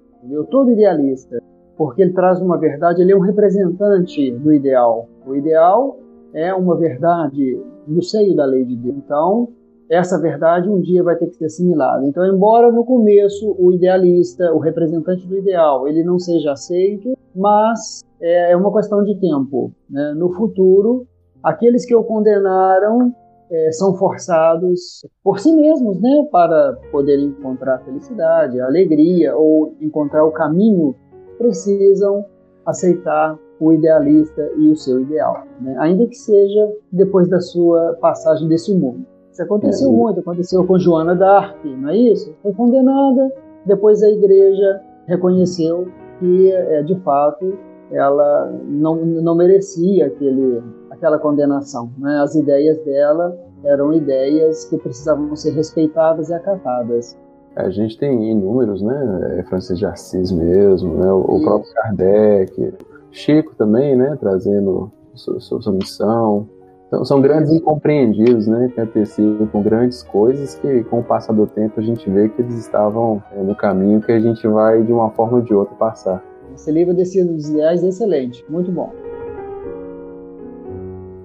[0.50, 1.39] Todo idealista,
[1.80, 5.08] porque ele traz uma verdade, ele é um representante do ideal.
[5.26, 5.98] O ideal
[6.34, 7.58] é uma verdade
[7.88, 8.98] no seio da lei de Deus.
[8.98, 9.48] Então,
[9.90, 12.06] essa verdade um dia vai ter que ser assimilada.
[12.06, 18.02] Então, embora no começo o idealista, o representante do ideal, ele não seja aceito, mas
[18.22, 19.72] é, é uma questão de tempo.
[19.90, 20.14] Né?
[20.18, 21.08] No futuro,
[21.42, 23.16] aqueles que o condenaram
[23.50, 30.32] é, são forçados por si mesmos, né, para poder encontrar felicidade, alegria ou encontrar o
[30.32, 30.94] caminho,
[31.40, 32.24] precisam
[32.66, 35.76] aceitar o idealista e o seu ideal, né?
[35.80, 39.06] ainda que seja depois da sua passagem desse mundo.
[39.32, 39.92] Isso aconteceu é.
[39.92, 42.36] muito, aconteceu com Joana d'Arc, não é isso?
[42.44, 43.34] Foi condenada,
[43.66, 45.88] depois a igreja reconheceu
[46.20, 47.58] que, é, de fato,
[47.92, 51.90] ela não, não merecia aquele, aquela condenação.
[51.98, 52.20] Né?
[52.20, 57.18] As ideias dela eram ideias que precisavam ser respeitadas e acatadas.
[57.56, 59.38] A gente tem inúmeros, né?
[59.40, 61.12] É, Francis de Assis mesmo, né?
[61.12, 62.74] o, o próprio Kardec,
[63.12, 64.16] Chico também, né?
[64.20, 66.48] Trazendo sua, sua missão.
[66.90, 71.80] Então, são grandes incompreendidos, né, que antecipam grandes coisas que, com o passar do tempo,
[71.80, 75.12] a gente vê que eles estavam é, no caminho que a gente vai, de uma
[75.12, 76.24] forma ou de outra, passar.
[76.56, 78.92] Esse livro, Descida dos Ideais, é excelente, muito bom.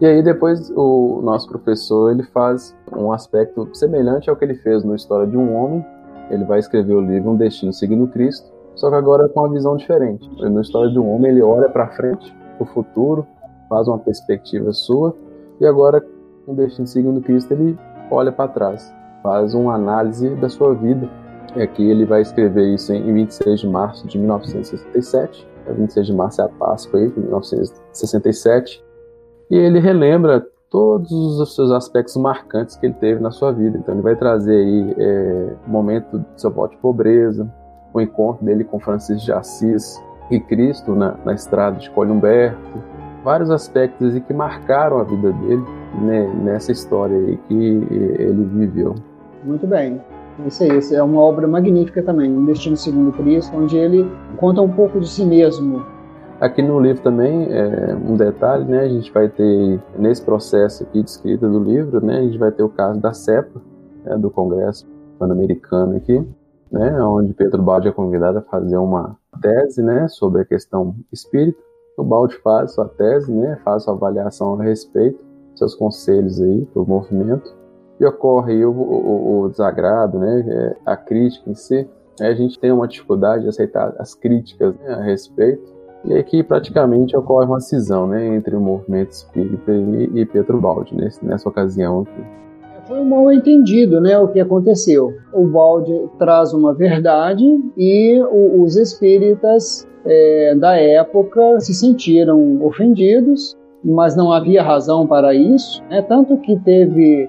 [0.02, 4.84] E aí depois o nosso professor ele faz um aspecto semelhante ao que ele fez
[4.84, 5.86] no História de um Homem.
[6.30, 9.76] Ele vai escrever o livro Um Destino Seguindo Cristo, só que agora com uma visão
[9.76, 10.28] diferente.
[10.40, 13.26] No História de um Homem ele olha para frente, para o futuro,
[13.68, 15.14] faz uma perspectiva sua
[15.60, 16.04] e agora,
[16.44, 17.78] com Destino Segundo Cristo, ele
[18.10, 21.08] olha para trás, faz uma análise da sua vida.
[21.56, 25.46] E aqui ele vai escrever isso em 26 de março de 1967.
[25.68, 28.84] 26 de março é a Páscoa aí, de 1967.
[29.50, 30.44] E ele relembra
[30.74, 33.78] todos os seus aspectos marcantes que ele teve na sua vida.
[33.78, 37.48] Então ele vai trazer aí é, o momento do seu voto de pobreza,
[37.92, 40.02] o encontro dele com Francisco de Assis
[40.32, 42.58] e Cristo na, na estrada de Colhe Humberto,
[43.22, 45.64] vários aspectos que marcaram a vida dele
[46.02, 48.96] né, nessa história aí que ele viveu.
[49.44, 50.00] Muito bem.
[50.44, 54.60] Isso aí, isso é uma obra magnífica também, Um Destino Segundo Cristo, onde ele conta
[54.60, 55.86] um pouco de si mesmo.
[56.40, 61.02] Aqui no livro também, é, um detalhe, né, a gente vai ter, nesse processo aqui
[61.02, 63.62] de escrita do livro, né, a gente vai ter o caso da CEPA,
[64.04, 64.84] né, do Congresso
[65.18, 66.26] Pan-Americano aqui,
[66.72, 71.58] né, onde Pedro Baldi é convidado a fazer uma tese, né, sobre a questão espírita.
[71.96, 75.18] O Balde faz sua tese, né, faz sua avaliação a respeito,
[75.54, 77.54] seus conselhos aí para o movimento,
[78.00, 81.88] e ocorre o, o, o desagrado, né, é, a crítica em si.
[82.20, 85.73] A gente tem uma dificuldade de aceitar as críticas né, a respeito,
[86.04, 91.24] e aqui praticamente ocorre uma cisão né, entre o movimento espírita e, Pedro Balde nesse,
[91.24, 92.44] nessa ocasião aqui.
[92.86, 95.14] Foi um mal entendido, né, o que aconteceu.
[95.32, 97.44] O Balde traz uma verdade
[97.78, 105.34] e o, os espíritas é, da época se sentiram ofendidos, mas não havia razão para
[105.34, 105.82] isso.
[105.88, 106.02] Né?
[106.02, 107.26] Tanto que teve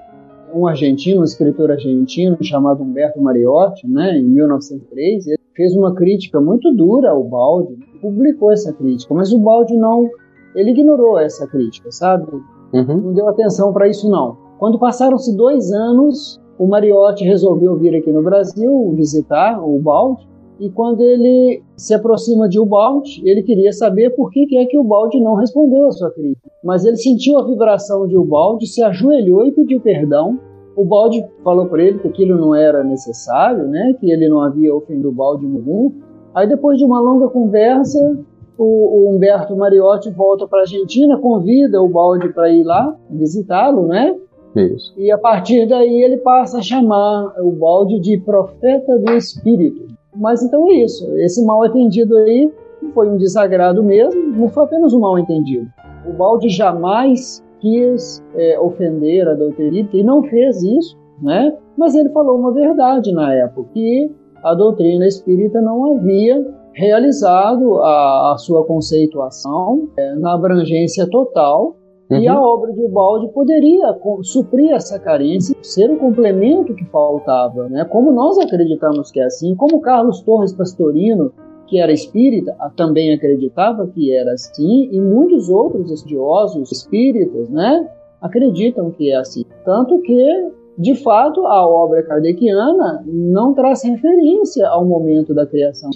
[0.53, 6.39] um argentino, um escritor argentino chamado Humberto Mariotti, né, em 1903, ele fez uma crítica
[6.39, 10.09] muito dura ao Balde, publicou essa crítica, mas o Balde não,
[10.55, 12.25] ele ignorou essa crítica, sabe?
[12.73, 12.97] Uhum.
[12.97, 14.37] Não deu atenção para isso não.
[14.59, 20.27] Quando passaram-se dois anos, o Mariotti resolveu vir aqui no Brasil visitar o Balde
[20.59, 24.77] e quando ele se aproxima de Ubaldi, ele queria saber por que, que é que
[24.77, 26.49] Ubaldi não respondeu a sua crítica.
[26.63, 30.39] Mas ele sentiu a vibração de Ubaldi, se ajoelhou e pediu perdão.
[30.75, 33.95] Ubaldi falou para ele que aquilo não era necessário, né?
[33.99, 35.93] que ele não havia ofendido Ubaldi nenhum.
[36.33, 38.17] Aí depois de uma longa conversa,
[38.57, 43.87] o, o Humberto Mariotti volta para a Argentina, convida o Baldi para ir lá visitá-lo,
[43.87, 44.15] né?
[44.55, 44.93] Isso.
[44.97, 49.85] E a partir daí ele passa a chamar o Balde de profeta do Espírito.
[50.15, 51.05] Mas então é isso.
[51.17, 52.51] Esse mal atendido aí
[52.93, 55.67] foi um desagrado mesmo, não foi apenas um mal entendido.
[56.07, 61.55] O balde jamais quis é, ofender a doutrina e não fez isso, né?
[61.77, 64.11] Mas ele falou uma verdade na época, que
[64.43, 71.75] a doutrina espírita não havia realizado a, a sua conceituação é, na abrangência total
[72.09, 72.19] Uhum.
[72.19, 77.83] E a obra de Ubaldi poderia suprir essa carência, ser o complemento que faltava, né?
[77.85, 81.31] Como nós acreditamos que é assim, como Carlos Torres Pastorino
[81.67, 87.89] que era espírita, também acreditava que era assim, e muitos outros estudiosos espíritas, né,
[88.21, 89.43] acreditam que é assim.
[89.63, 95.89] Tanto que, de fato, a obra kardeciana não traz referência ao momento da criação,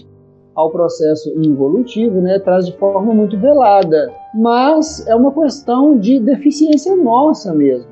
[0.56, 4.12] ao processo involutivo, né, traz de forma muito velada.
[4.36, 7.90] Mas é uma questão de deficiência nossa mesmo.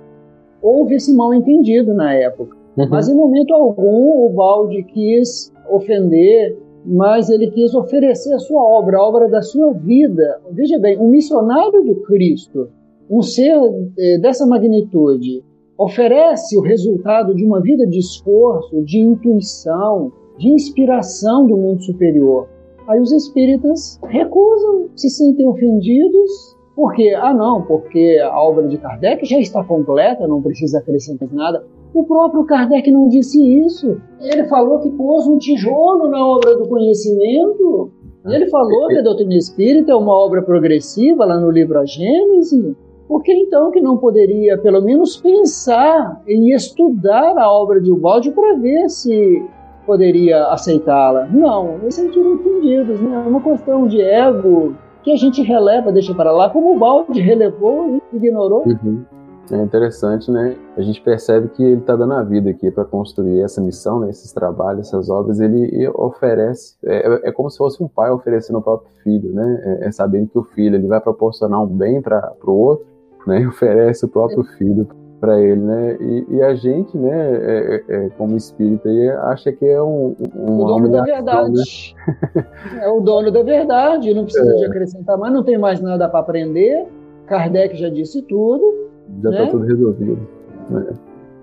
[0.61, 2.57] Houve esse mal entendido na época.
[2.75, 2.87] Uhum.
[2.89, 6.57] Mas em momento algum o Balde quis ofender
[6.89, 10.39] mas ele quis oferecer a sua obra, a obra da sua vida.
[10.51, 12.69] Veja bem, um missionário do Cristo,
[13.09, 13.59] um ser
[13.99, 15.43] eh, dessa magnitude,
[15.77, 22.47] oferece o resultado de uma vida de esforço, de intuição, de inspiração do mundo superior.
[22.87, 29.25] Aí os espíritas recusam, se sentem ofendidos, porque, ah não, porque a obra de Kardec
[29.25, 31.65] já está completa, não precisa acrescentar nada.
[31.97, 33.99] O próprio Kardec não disse isso.
[34.21, 37.89] Ele falou que pôs um tijolo na obra do conhecimento.
[38.23, 42.77] Ele falou que a doutrina espírita é uma obra progressiva lá no livro A Gênese.
[43.07, 48.29] Por que então que não poderia, pelo menos, pensar em estudar a obra de Ubaldi
[48.29, 49.43] para ver se
[49.83, 51.25] poderia aceitá-la?
[51.25, 53.23] Não, eles sentiram ofendidos, né?
[53.25, 57.19] É uma questão de ego que a gente releva, deixa para lá, como o Balde
[57.21, 58.67] relevou e ignorou.
[58.67, 59.03] Uhum.
[59.51, 60.57] É interessante, né?
[60.75, 64.09] A gente percebe que ele está dando a vida aqui para construir essa missão, né?
[64.09, 65.39] esses trabalhos, essas obras.
[65.39, 69.61] Ele oferece, é, é como se fosse um pai oferecendo ao próprio filho, né?
[69.63, 72.85] É, é sabendo que o filho ele vai proporcionar um bem para o outro,
[73.25, 73.41] né?
[73.41, 74.87] E oferece o próprio filho
[75.19, 75.97] para ele, né?
[75.99, 78.89] E, e, a gente, né, é, é, é como espírita,
[79.23, 81.95] acha que é um, um o dono da verdade.
[82.35, 82.45] Né?
[82.83, 86.19] é o dono da verdade, não precisa de acrescentar mais, não tem mais nada para
[86.19, 86.85] aprender.
[87.25, 88.86] Kardec já disse tudo
[89.21, 89.51] já está né?
[89.51, 90.27] tudo resolvido.
[90.69, 90.93] Né?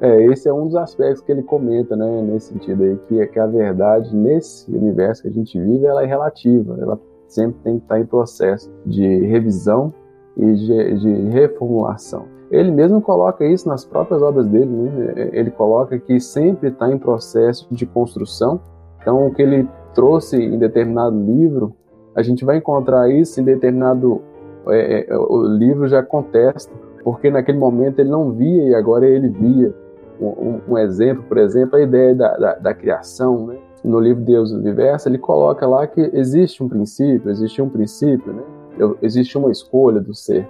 [0.00, 3.26] É, esse é um dos aspectos que ele comenta, né, nesse sentido aí, que é
[3.26, 6.98] que a verdade nesse universo que a gente vive, ela é relativa, ela
[7.28, 9.92] sempre tem que estar em processo de revisão
[10.36, 12.26] e de, de reformulação.
[12.50, 15.30] Ele mesmo coloca isso nas próprias obras dele, né?
[15.32, 18.60] ele coloca que sempre está em processo de construção.
[19.00, 21.74] Então, o que ele trouxe em determinado livro,
[22.14, 24.20] a gente vai encontrar isso em determinado
[24.68, 26.72] é, é, o livro já contesta
[27.04, 29.72] porque naquele momento ele não via e agora ele via.
[30.18, 33.58] Um, um, exemplo, por exemplo, a ideia da, da, da criação, né?
[33.84, 38.32] no livro Deus do Universo, ele coloca lá que existe um princípio, existe um princípio,
[38.32, 38.42] né?
[39.02, 40.48] existe uma escolha do ser.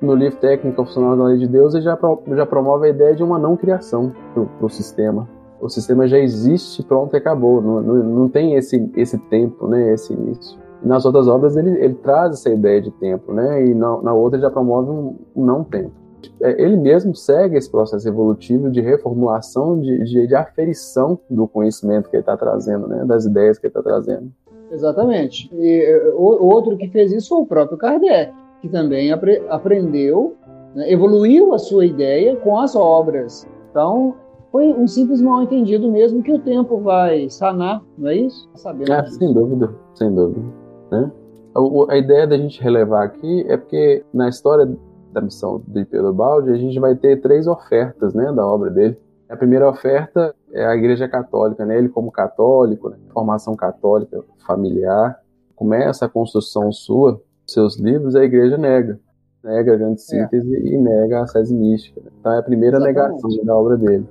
[0.00, 1.96] No livro Técnica Funcional da Lei de Deus, ele já,
[2.34, 5.28] já promove a ideia de uma não criação para o sistema.
[5.60, 7.62] O sistema já existe, pronto e acabou.
[7.62, 9.92] Não, não, não tem esse, esse tempo, né?
[9.92, 13.64] esse início nas outras obras ele, ele traz essa ideia de tempo, né?
[13.66, 15.92] E na, na outra ele já promove um, um não tempo.
[16.40, 22.08] É, ele mesmo segue esse processo evolutivo de reformulação, de, de, de aferição do conhecimento
[22.08, 23.04] que ele está trazendo, né?
[23.04, 24.30] Das ideias que ele está trazendo.
[24.70, 25.50] Exatamente.
[25.52, 30.34] E o, outro que fez isso foi o próprio Kardec, que também apre, aprendeu,
[30.74, 30.90] né?
[30.90, 33.46] evoluiu a sua ideia com as obras.
[33.70, 34.14] Então,
[34.50, 38.48] foi um simples mal entendido mesmo que o tempo vai sanar, não é isso?
[38.54, 40.61] Sabendo ah, sem dúvida, sem dúvida.
[40.92, 41.10] Né?
[41.54, 44.70] A, a, ideia da gente relevar aqui é porque na história
[45.10, 48.98] da missão de Pedro Balde a gente vai ter três ofertas né, da obra dele.
[49.28, 51.78] A primeira oferta é a Igreja Católica, né?
[51.78, 52.98] ele como católico, né?
[53.14, 55.18] formação católica familiar,
[55.56, 59.00] começa a construção sua, seus livros, a Igreja nega.
[59.42, 60.04] Nega a grande é.
[60.04, 60.74] síntese é.
[60.74, 61.98] e nega a sese mística.
[62.02, 62.10] Né?
[62.20, 62.98] Então é a primeira Exatamente.
[62.98, 64.06] negação da obra dele.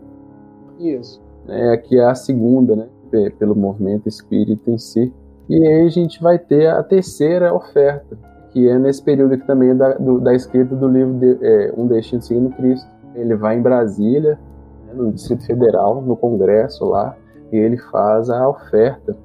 [0.79, 1.21] Isso.
[1.47, 2.89] É, aqui é a segunda, né?
[3.37, 5.13] pelo movimento espírita em si,
[5.51, 8.17] e aí a gente vai ter a terceira oferta,
[8.51, 11.87] que é nesse período aqui também da, do, da escrita do livro de, é, Um
[11.87, 12.89] Destino Seguindo Cristo.
[13.15, 14.39] Ele vai em Brasília,
[14.87, 17.17] né, no Distrito Federal, no Congresso lá,
[17.51, 19.17] e ele faz a oferta.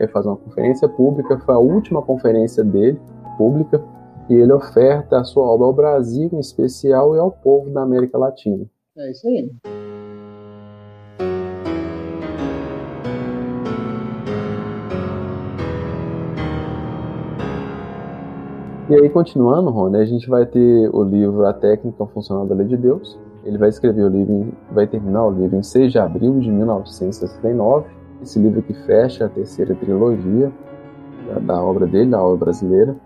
[0.00, 3.00] Ele faz uma conferência pública, foi a última conferência dele,
[3.36, 3.80] pública,
[4.28, 8.18] e ele oferta a sua obra ao Brasil em especial e ao povo da América
[8.18, 8.66] Latina.
[8.96, 9.48] É isso aí.
[18.88, 22.66] E aí, continuando, Rony, a gente vai ter o livro A Técnica Funcional da Lei
[22.66, 23.18] de Deus.
[23.44, 27.84] Ele vai escrever o livro, vai terminar o livro em 6 de abril de 1969.
[28.22, 30.50] Esse livro que fecha a terceira trilogia
[31.42, 32.96] da, obra dele, da obra brasileira.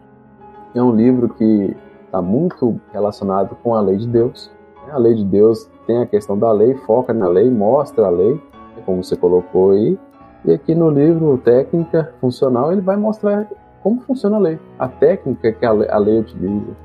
[0.72, 1.76] É um livro que
[2.06, 4.52] está muito relacionado com a lei de Deus.
[4.88, 8.40] A lei de Deus tem a questão da lei, foca na lei, mostra a lei,
[8.86, 9.98] como você colocou aí.
[10.44, 13.48] E aqui no livro Técnica Funcional ele vai mostrar
[13.82, 16.76] como funciona a lei, a técnica que a lei, a lei utiliza.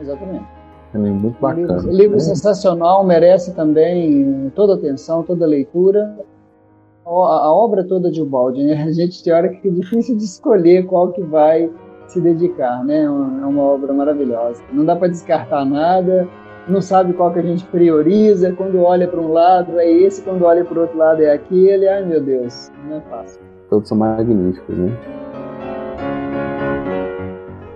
[0.00, 0.56] Exatamente.
[0.94, 1.74] É muito bacana.
[1.74, 2.20] livro, livro né?
[2.20, 6.16] sensacional, merece também toda atenção, toda leitura.
[7.04, 8.82] a, obra toda de Ubaldi, né?
[8.82, 11.70] A gente tem hora que é difícil de escolher qual que vai
[12.08, 13.02] se dedicar, né?
[13.02, 14.62] É uma obra maravilhosa.
[14.72, 16.26] Não dá para descartar nada,
[16.68, 18.52] não sabe qual que a gente prioriza.
[18.52, 21.86] Quando olha para um lado é esse, quando olha para o outro lado é aquele.
[21.88, 23.40] Ai meu Deus, não é fácil.
[23.68, 24.96] Todos são magníficos, né?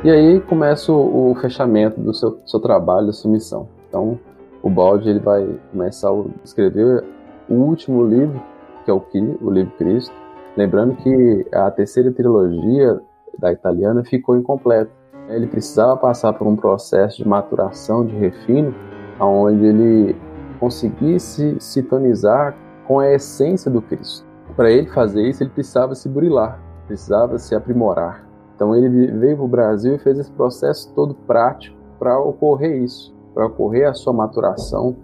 [0.02, 3.68] E aí começa o, o fechamento do seu, seu trabalho, da sua missão.
[3.86, 4.18] Então,
[4.62, 7.04] o Balde ele vai começar a escrever
[7.50, 8.40] o último livro,
[8.82, 9.04] que é o,
[9.42, 10.14] o livro Cristo.
[10.56, 12.98] Lembrando que a terceira trilogia
[13.38, 14.90] da italiana ficou incompleta.
[15.28, 18.74] Ele precisava passar por um processo de maturação, de refino,
[19.20, 20.16] onde ele
[20.58, 24.26] conseguisse sintonizar com a essência do Cristo.
[24.56, 28.29] Para ele fazer isso, ele precisava se burilar, precisava se aprimorar.
[28.60, 33.10] Então ele veio para o Brasil e fez esse processo todo prático para ocorrer isso,
[33.32, 34.96] para ocorrer a sua maturação.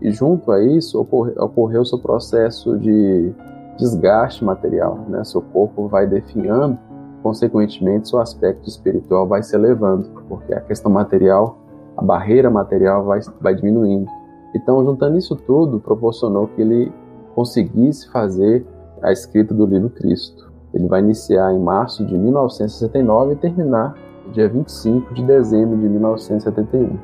[0.00, 3.34] E junto a isso ocorre, ocorreu o seu processo de
[3.76, 5.22] desgaste material, né?
[5.24, 6.78] Seu corpo vai definhando,
[7.22, 11.58] consequentemente seu aspecto espiritual vai se elevando, porque a questão material,
[11.98, 14.10] a barreira material vai, vai diminuindo.
[14.54, 16.90] Então, juntando isso tudo, proporcionou que ele
[17.34, 18.64] conseguisse fazer
[19.02, 20.49] a escrita do livro Cristo.
[20.72, 23.94] Ele vai iniciar em março de 1969 e terminar
[24.32, 26.96] dia 25 de dezembro de 1971.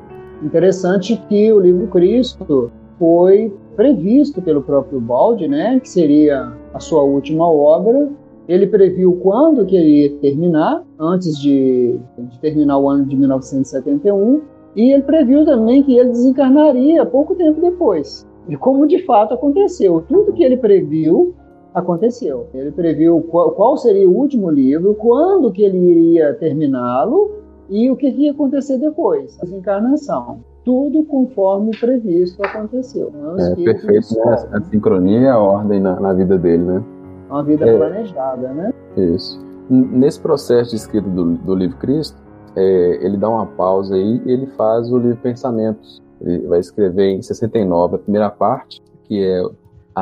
[0.43, 7.03] Interessante que o livro Cristo foi previsto pelo próprio Balde, né, que seria a sua
[7.03, 8.09] última obra.
[8.47, 14.41] Ele previu quando que ele ia terminar, antes de, de terminar o ano de 1971,
[14.75, 18.25] e ele previu também que ele desencarnaria pouco tempo depois.
[18.47, 20.03] E como de fato aconteceu.
[20.07, 21.33] Tudo que ele previu
[21.77, 22.47] aconteceu.
[22.53, 27.31] Ele previu qual, qual seria o último livro, quando que ele iria terminá-lo
[27.69, 30.39] e o que, que ia acontecer depois, a desencarnação.
[30.65, 33.11] Tudo conforme previsto aconteceu.
[33.37, 34.49] É, é perfeito, né?
[34.51, 36.83] A sincronia e a ordem na, na, vida dele, né?
[37.29, 38.73] Uma vida é, planejada, né?
[38.97, 39.39] Isso.
[39.69, 42.17] Nesse processo de escrita do, do livro Cristo,
[42.55, 46.01] é, ele dá uma pausa aí e ele faz o livro Pensamentos.
[46.19, 49.41] Ele vai escrever em 69 a primeira parte, que é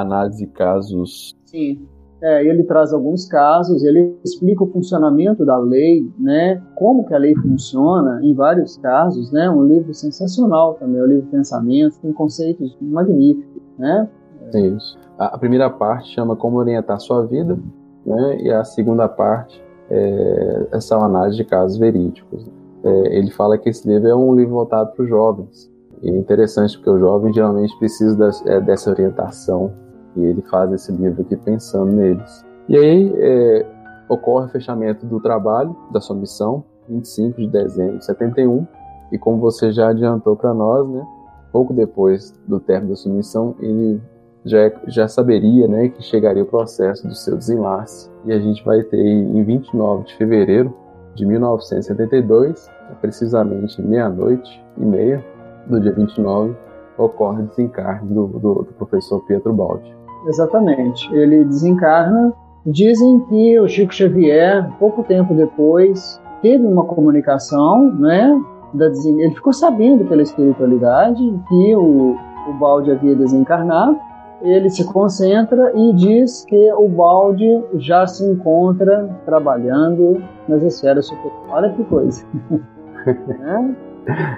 [0.01, 1.87] análise de casos Sim.
[2.21, 6.61] É, ele traz alguns casos, ele explica o funcionamento da lei, né?
[6.75, 9.49] Como que a lei funciona em vários casos, né?
[9.49, 14.09] Um livro sensacional também, o livro Pensamentos, tem conceitos magníficos, né?
[14.53, 14.97] Isso.
[15.17, 17.57] A primeira parte chama Como Orientar Sua Vida,
[18.05, 18.41] né?
[18.41, 22.49] E a segunda parte é essa análise de casos verídicos.
[22.83, 25.71] É, ele fala que esse livro é um livro voltado para os jovens.
[26.01, 29.84] E é interessante porque o jovem geralmente precisa é, dessa orientação
[30.15, 32.45] e ele faz esse livro aqui pensando neles.
[32.67, 33.65] E aí é,
[34.09, 38.67] ocorre o fechamento do trabalho, da sua missão, 25 de dezembro de 71.
[39.11, 41.05] E como você já adiantou para nós, né,
[41.51, 44.01] pouco depois do término da sua missão, ele
[44.43, 48.09] já, já saberia né, que chegaria o processo do seu desenlace.
[48.25, 50.73] E a gente vai ter em 29 de fevereiro
[51.15, 55.25] de 1972, precisamente meia-noite e meia
[55.67, 56.55] do dia 29,
[56.97, 59.94] ocorre o desencarne do, do, do professor Pietro Baldi.
[60.27, 61.13] Exatamente.
[61.13, 62.33] Ele desencarna.
[62.65, 68.41] Dizem que o Chico Xavier, pouco tempo depois, teve uma comunicação, né?
[68.73, 72.17] Da Ele ficou sabendo pela espiritualidade que o,
[72.49, 73.97] o balde havia desencarnado.
[74.41, 81.39] Ele se concentra e diz que o balde já se encontra trabalhando nas esferas superiores.
[81.49, 82.25] Olha que coisa.
[83.05, 83.75] né?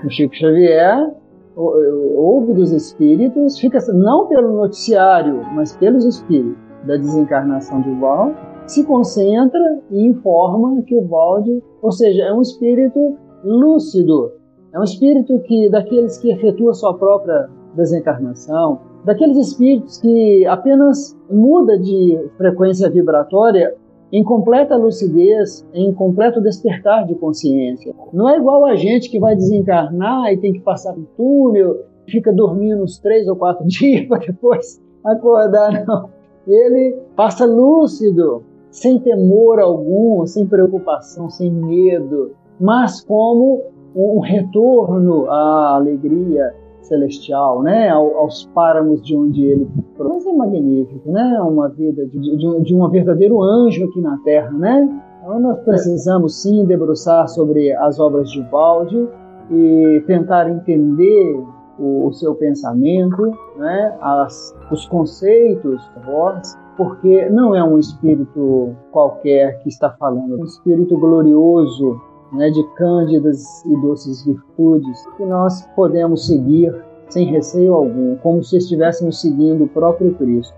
[0.05, 1.11] O Chico Xavier
[1.58, 6.55] ouve dos espíritos, fica não pelo noticiário, mas pelos espíritos
[6.86, 8.38] da desencarnação de Valde,
[8.68, 14.32] se concentra e informa que o Valde, ou seja, é um espírito lúcido,
[14.74, 21.80] é um espírito que daqueles que efetua sua própria desencarnação, daqueles espíritos que apenas muda
[21.80, 23.74] de frequência vibratória
[24.12, 27.93] em completa lucidez, em completo despertar de consciência.
[28.14, 32.32] Não é igual a gente que vai desencarnar e tem que passar um túnel, fica
[32.32, 36.10] dormindo uns três ou quatro dias para depois acordar, não.
[36.47, 45.76] Ele passa lúcido, sem temor algum, sem preocupação, sem medo, mas como um retorno à
[45.76, 46.53] alegria,
[46.88, 49.67] celestial, né, aos páramos de onde ele
[49.99, 54.51] mas é magnífico, né, uma vida de, de, de um verdadeiro anjo aqui na Terra,
[54.51, 54.88] né.
[55.21, 59.07] Então nós precisamos sim debruçar sobre as obras de Balde
[59.51, 61.43] e tentar entender
[61.77, 69.59] o, o seu pensamento, né, as, os conceitos voz, porque não é um espírito qualquer
[69.59, 71.99] que está falando, é um espírito glorioso
[72.32, 76.73] né, de cândidas e doces virtudes que nós podemos seguir
[77.09, 80.53] sem receio algum, como se estivéssemos seguindo o próprio Cristo.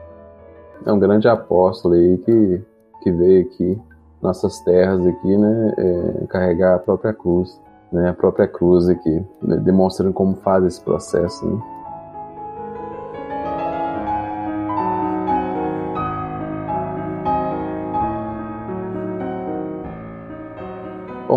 [0.86, 2.62] é um grande apóstolo aí que,
[3.04, 3.80] que veio aqui,
[4.22, 7.62] nossas terras aqui, né, é, carregar a própria cruz,
[7.92, 11.62] né, a própria cruz aqui, né, demonstrando como faz esse processo, né.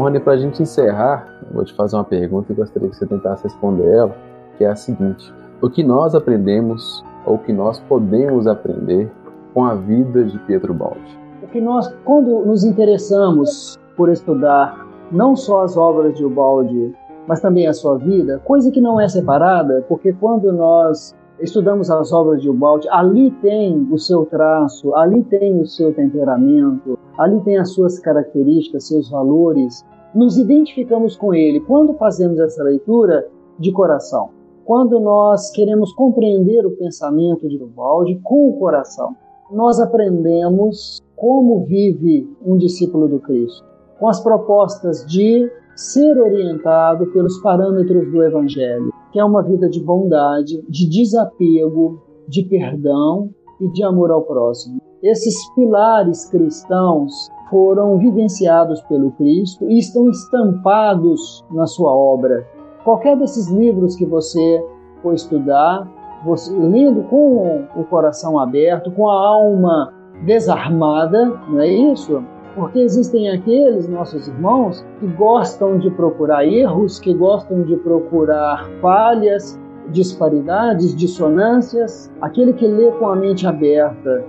[0.03, 3.44] Rony, para a gente encerrar, vou te fazer uma pergunta e gostaria que você tentasse
[3.44, 4.16] responder ela,
[4.59, 9.11] que é a seguinte: o que nós aprendemos ou o que nós podemos aprender
[9.55, 11.18] com a vida de Pietro Baldi?
[11.42, 16.94] O que nós, quando nos interessamos por estudar não só as obras de Ubaldi,
[17.26, 22.12] mas também a sua vida, coisa que não é separada, porque quando nós estudamos as
[22.12, 27.59] obras de Ubaldi, ali tem o seu traço, ali tem o seu temperamento, ali tem
[27.59, 29.84] as suas características, seus valores.
[30.15, 33.27] Nos identificamos com ele quando fazemos essa leitura
[33.59, 34.29] de coração.
[34.65, 39.17] Quando nós queremos compreender o pensamento de Ubaldi com o coração,
[39.51, 43.65] nós aprendemos como vive um discípulo do Cristo,
[43.99, 49.83] com as propostas de ser orientado pelos parâmetros do Evangelho, que é uma vida de
[49.83, 54.81] bondade, de desapego, de perdão e de amor ao próximo.
[55.03, 62.46] Esses pilares cristãos foram vivenciados pelo Cristo e estão estampados na sua obra.
[62.82, 64.64] Qualquer desses livros que você
[65.03, 65.86] for estudar,
[66.24, 69.92] você, lendo com o coração aberto, com a alma
[70.24, 72.24] desarmada, não é isso?
[72.55, 79.61] Porque existem aqueles nossos irmãos que gostam de procurar erros, que gostam de procurar falhas,
[79.90, 82.11] disparidades, dissonâncias.
[82.20, 84.24] Aquele que lê com a mente aberta,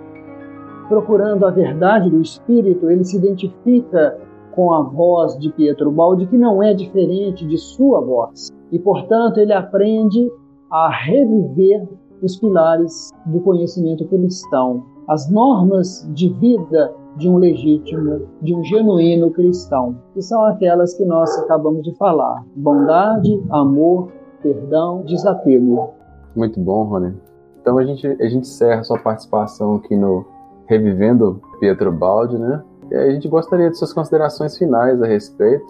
[0.88, 4.18] procurando a verdade do Espírito, ele se identifica
[4.52, 8.50] com a voz de Pietro Baldi, que não é diferente de sua voz.
[8.72, 10.32] E, portanto, ele aprende
[10.72, 11.88] a reviver
[12.22, 19.30] os pilares do conhecimento cristão, as normas de vida de um legítimo, de um genuíno
[19.32, 24.10] cristão, que são aquelas que nós acabamos de falar: bondade, amor,
[24.42, 25.92] perdão, desapego.
[26.36, 27.14] Muito bom, Rony.
[27.62, 30.26] Então a gente, a gente encerra sua participação aqui no
[30.66, 32.64] Revivendo Pietro Baldi, né?
[32.92, 35.66] E a gente gostaria de suas considerações finais a respeito.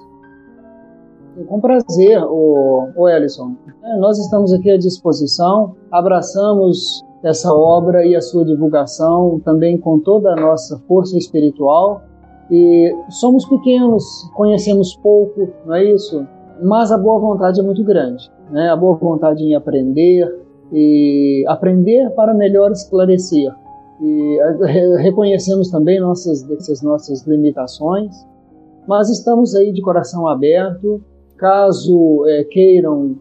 [1.48, 3.56] Com prazer, o, o Ellison.
[3.84, 9.98] É, nós estamos aqui à disposição, abraçamos essa obra e a sua divulgação também com
[10.00, 12.04] toda a nossa força espiritual.
[12.52, 14.04] E somos pequenos,
[14.36, 16.28] conhecemos pouco, não é isso?
[16.62, 18.70] Mas a boa vontade é muito grande, né?
[18.70, 23.52] A boa vontade em aprender e aprender para melhor esclarecer.
[24.04, 24.38] E
[25.00, 28.14] reconhecemos também nossas essas nossas limitações,
[28.86, 31.02] mas estamos aí de coração aberto.
[31.38, 33.16] Caso é, queiram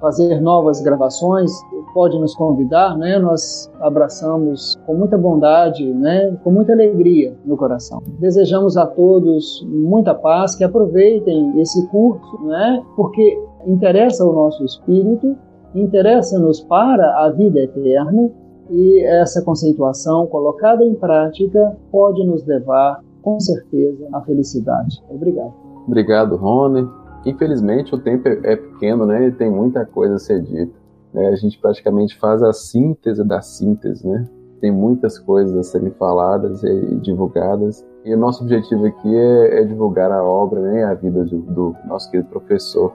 [0.00, 1.50] fazer novas gravações,
[1.92, 3.18] pode nos convidar, né?
[3.18, 6.36] Nós abraçamos com muita bondade, né?
[6.44, 8.00] Com muita alegria no coração.
[8.20, 12.80] Desejamos a todos muita paz, que aproveitem esse curso, né?
[12.94, 15.36] Porque interessa o nosso espírito,
[15.74, 18.30] interessa-nos para a vida eterna
[18.70, 25.02] e essa conceituação colocada em prática pode nos levar com certeza à felicidade.
[25.08, 25.52] Obrigado.
[25.86, 26.88] Obrigado, Rony.
[27.26, 29.28] Infelizmente o tempo é pequeno, né?
[29.28, 30.72] E tem muita coisa a ser dita.
[31.12, 31.28] Né?
[31.28, 34.24] A gente praticamente faz a síntese da síntese, né?
[34.60, 37.86] Tem muitas coisas a serem faladas e divulgadas.
[38.04, 40.84] E o nosso objetivo aqui é, é divulgar a obra, né?
[40.84, 42.92] A vida do, do, nosso querido professor.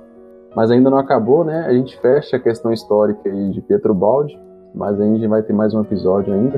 [0.56, 1.66] Mas ainda não acabou, né?
[1.66, 4.40] A gente fecha a questão histórica aí de Pietro Baldi,
[4.74, 6.58] mas a gente vai ter mais um episódio ainda.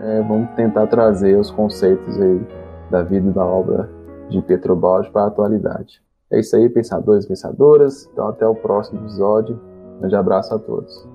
[0.00, 2.40] É, vamos tentar trazer os conceitos aí
[2.90, 3.88] da vida e da obra
[4.28, 6.02] de Pietro Baldi para a atualidade.
[6.30, 8.08] É isso aí, pensadores e pensadoras.
[8.12, 9.60] Então, até o próximo episódio.
[9.96, 11.13] Um grande abraço a todos.